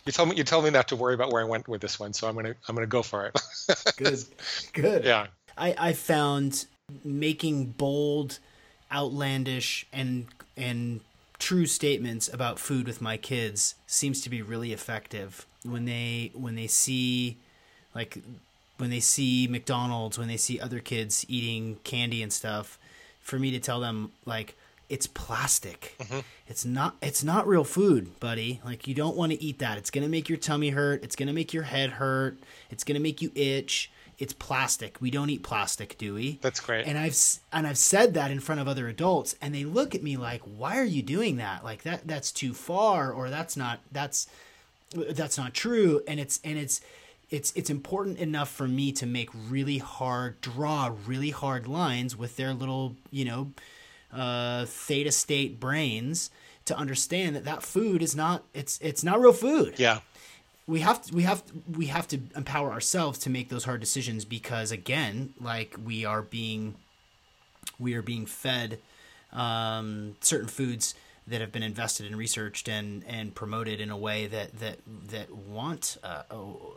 [0.05, 1.99] you told me you told me not to worry about where I went with this
[1.99, 3.41] one, so I'm gonna I'm gonna go for it.
[3.97, 4.23] good,
[4.73, 5.05] good.
[5.05, 5.25] Yeah.
[5.57, 6.67] I I found
[7.03, 8.37] making bold,
[8.91, 10.99] outlandish, and and
[11.39, 16.53] true statements about food with my kids seems to be really effective when they when
[16.53, 17.37] they see
[17.95, 18.19] like
[18.77, 22.77] when they see McDonald's when they see other kids eating candy and stuff
[23.21, 24.55] for me to tell them like
[24.87, 25.95] it's plastic.
[25.99, 26.19] Mm-hmm.
[26.47, 28.61] It's not it's not real food, buddy.
[28.63, 29.77] Like you don't want to eat that.
[29.77, 32.37] It's going to make your tummy hurt, it's going to make your head hurt,
[32.69, 33.91] it's going to make you itch.
[34.17, 35.01] It's plastic.
[35.01, 36.39] We don't eat plastic, do we?
[36.41, 36.87] That's great.
[36.87, 37.17] And I've
[37.51, 40.41] and I've said that in front of other adults and they look at me like,
[40.41, 41.65] "Why are you doing that?
[41.65, 44.27] Like that that's too far or that's not that's
[44.93, 46.79] that's not true." And it's and it's
[47.29, 52.35] it's it's important enough for me to make really hard draw really hard lines with
[52.37, 53.51] their little, you know,
[54.13, 56.29] uh, theta state brains
[56.65, 59.75] to understand that that food is not it's it's not real food.
[59.77, 59.99] Yeah.
[60.67, 64.25] We have to, we have we have to empower ourselves to make those hard decisions
[64.25, 66.75] because again, like we are being
[67.79, 68.79] we are being fed
[69.31, 70.95] um, certain foods
[71.27, 75.35] that have been invested and researched and and promoted in a way that that that
[75.35, 76.75] want uh, oh,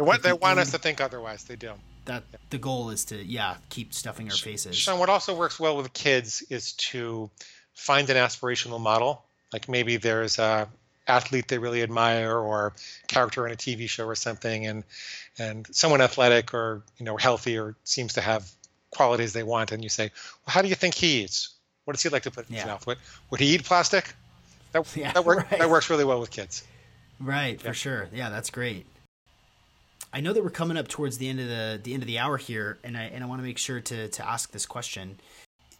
[0.00, 1.44] they want they want us to think otherwise.
[1.44, 1.72] They do.
[2.06, 4.74] That the goal is to yeah keep stuffing our faces.
[4.74, 7.28] Sean, what also works well with kids is to
[7.74, 9.22] find an aspirational model.
[9.52, 10.68] Like maybe there's a
[11.06, 12.72] athlete they really admire or
[13.08, 14.84] character in a TV show or something and
[15.38, 18.50] and someone athletic or you know healthy or seems to have
[18.90, 20.04] qualities they want and you say,
[20.46, 21.50] Well how do you think he eats?
[21.84, 22.62] What does he like to put in yeah.
[22.62, 22.86] his mouth?
[22.86, 22.98] Would,
[23.30, 24.14] would he eat plastic?
[24.72, 25.58] That, yeah, that, work, right.
[25.58, 26.64] that works really well with kids.
[27.18, 27.68] Right, yeah.
[27.68, 28.08] for sure.
[28.14, 28.86] Yeah, that's great.
[30.12, 32.18] I know that we're coming up towards the end of the the end of the
[32.18, 35.18] hour here, and I and I want to make sure to to ask this question: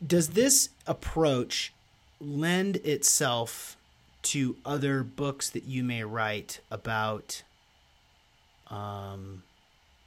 [0.05, 1.73] Does this approach
[2.21, 3.77] lend itself
[4.23, 7.43] to other books that you may write about
[8.69, 9.43] um,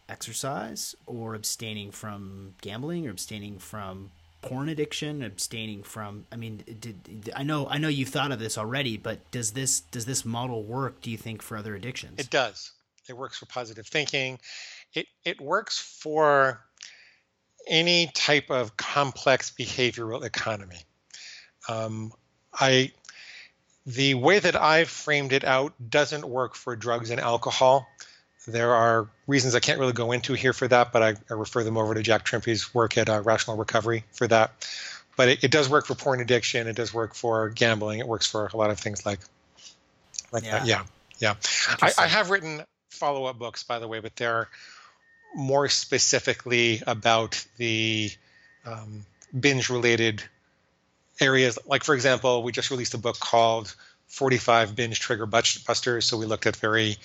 [0.08, 4.12] exercise or abstaining from gambling or abstaining from
[4.42, 8.58] porn addiction abstaining from i mean did, i know i know you've thought of this
[8.58, 12.20] already but does this does this model work do you think for other addictions?
[12.20, 12.74] It does
[13.10, 14.40] it works for positive thinking
[14.94, 16.62] it it works for
[17.68, 20.80] any type of complex behavioral economy
[21.70, 22.12] um,
[22.54, 22.92] I
[23.86, 27.88] the way that I've framed it out doesn't work for drugs and alcohol.
[28.48, 31.64] There are reasons I can't really go into here for that, but I, I refer
[31.64, 34.68] them over to Jack Trimpey's work at uh, Rational Recovery for that.
[35.16, 36.68] But it, it, does work for porn addiction.
[36.68, 38.00] It does work for gambling.
[38.00, 39.20] It works for a lot of things like
[40.32, 40.60] like yeah.
[40.60, 40.68] that.
[40.68, 40.84] Yeah,
[41.20, 41.36] yeah.
[41.82, 42.64] I, I have written
[42.94, 44.50] follow-up books, by the way, but they're
[45.36, 48.12] more specifically about the
[48.66, 49.06] um,
[49.38, 50.24] binge-related
[51.20, 51.58] areas.
[51.66, 53.76] Like for example we just released a book called
[54.08, 56.98] 45 binge trigger busters so we looked at very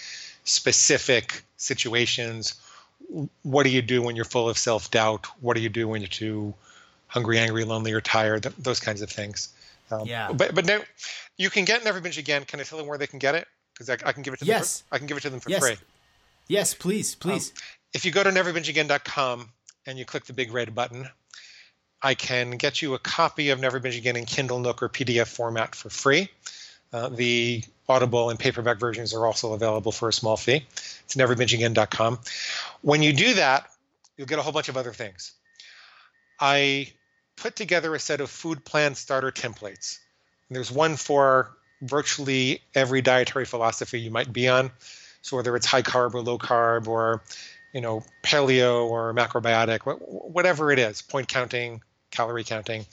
[0.44, 2.54] specific situations.
[3.42, 5.26] What do you do when you're full of self-doubt?
[5.40, 6.54] What do you do when you're too
[7.06, 8.42] hungry angry lonely or tired?
[8.58, 9.48] Those kinds of things.
[9.90, 10.32] Um, yeah.
[10.32, 10.80] but but now
[11.38, 12.44] you can get never binge again.
[12.44, 13.48] Can i tell them where they can get it
[13.78, 14.80] because I, I, can give it to yes.
[14.80, 15.62] them for, i can give it to them for yes.
[15.62, 15.76] free
[16.48, 17.56] yes please please um,
[17.94, 19.48] if you go to neverbingeagain.com
[19.86, 21.08] and you click the big red button
[22.00, 25.26] I can get you a copy of Never Binge Again in Kindle, Nook, or PDF
[25.26, 26.30] format for free.
[26.92, 30.64] Uh, the Audible and paperback versions are also available for a small fee.
[31.04, 32.20] It's neverbingeagain.com.
[32.82, 33.68] When you do that,
[34.16, 35.32] you'll get a whole bunch of other things.
[36.38, 36.92] I
[37.36, 39.98] put together a set of food plan starter templates.
[40.48, 44.70] And there's one for virtually every dietary philosophy you might be on.
[45.22, 47.22] So whether it's high carb or low carb or
[47.72, 52.86] you know paleo or macrobiotic, whatever it is, point counting, calorie counting,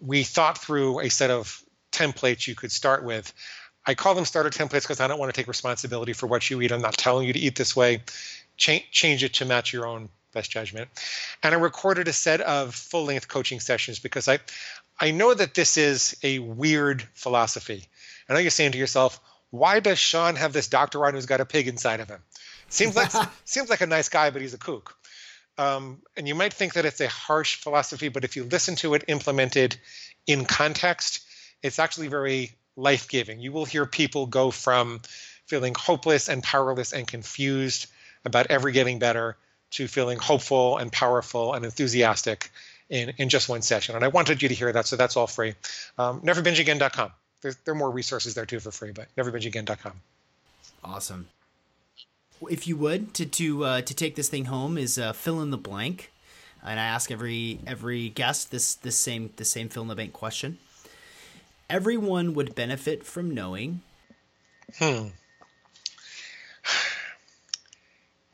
[0.00, 1.62] we thought through a set of
[1.92, 3.32] templates you could start with.
[3.86, 6.60] I call them starter templates because I don't want to take responsibility for what you
[6.60, 6.72] eat.
[6.72, 8.02] I'm not telling you to eat this way.
[8.56, 10.90] Change, change it to match your own best judgment.
[11.42, 14.40] And I recorded a set of full length coaching sessions because I,
[15.00, 17.86] I know that this is a weird philosophy.
[18.28, 19.20] I know you're saying to yourself,
[19.50, 22.20] why does Sean have this doctor on who's got a pig inside of him?
[22.68, 23.10] Seems like
[23.44, 24.96] seems like a nice guy, but he's a kook.
[25.56, 28.94] Um, and you might think that it's a harsh philosophy, but if you listen to
[28.94, 29.76] it implemented
[30.26, 31.24] in context,
[31.62, 33.40] it's actually very life giving.
[33.40, 35.00] You will hear people go from
[35.46, 37.86] feeling hopeless and powerless and confused
[38.24, 39.36] about ever getting better
[39.70, 42.50] to feeling hopeful and powerful and enthusiastic
[42.88, 43.96] in, in just one session.
[43.96, 45.54] And I wanted you to hear that, so that's all free.
[45.98, 47.10] Um, neverbingeagain.com.
[47.40, 49.92] There's, there are more resources there too for free, but neverbingeagain.com.
[50.84, 51.28] Awesome
[52.48, 55.50] if you would to to uh, to take this thing home is uh, fill in
[55.50, 56.12] the blank,
[56.64, 60.12] and I ask every every guest this this same the same fill in the blank
[60.12, 60.58] question.
[61.68, 63.82] Everyone would benefit from knowing.
[64.78, 65.08] Hmm.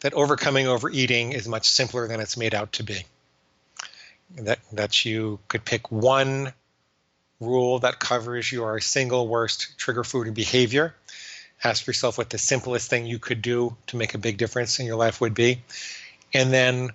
[0.01, 3.05] That overcoming overeating is much simpler than it's made out to be.
[4.37, 6.53] That that you could pick one
[7.41, 10.95] rule that covers your single worst trigger food and behavior
[11.65, 14.87] ask yourself what the simplest thing you could do to make a big difference in
[14.87, 15.63] your life would be.
[16.33, 16.91] And then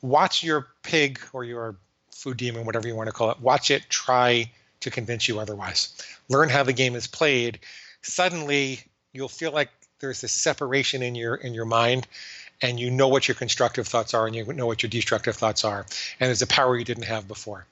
[0.00, 1.76] watch your pig or your
[2.10, 4.50] food demon, whatever you want to call it, watch it try
[4.80, 5.94] to convince you otherwise.
[6.28, 7.58] Learn how the game is played.
[8.02, 8.80] Suddenly,
[9.12, 9.68] you'll feel like
[10.00, 12.06] there's this separation in your in your mind
[12.62, 15.62] and you know what your constructive thoughts are and you know what your destructive thoughts
[15.62, 15.80] are
[16.18, 17.66] and there's a power you didn't have before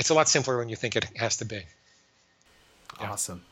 [0.00, 1.62] it's a lot simpler than you think it has to be
[3.00, 3.10] yeah.
[3.10, 3.42] awesome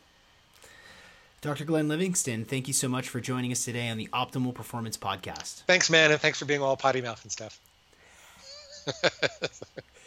[1.41, 1.63] Dr.
[1.63, 5.61] Glenn Livingston, thank you so much for joining us today on the Optimal Performance Podcast.
[5.63, 7.61] Thanks, man, and thanks for being all potty mouth and stuff.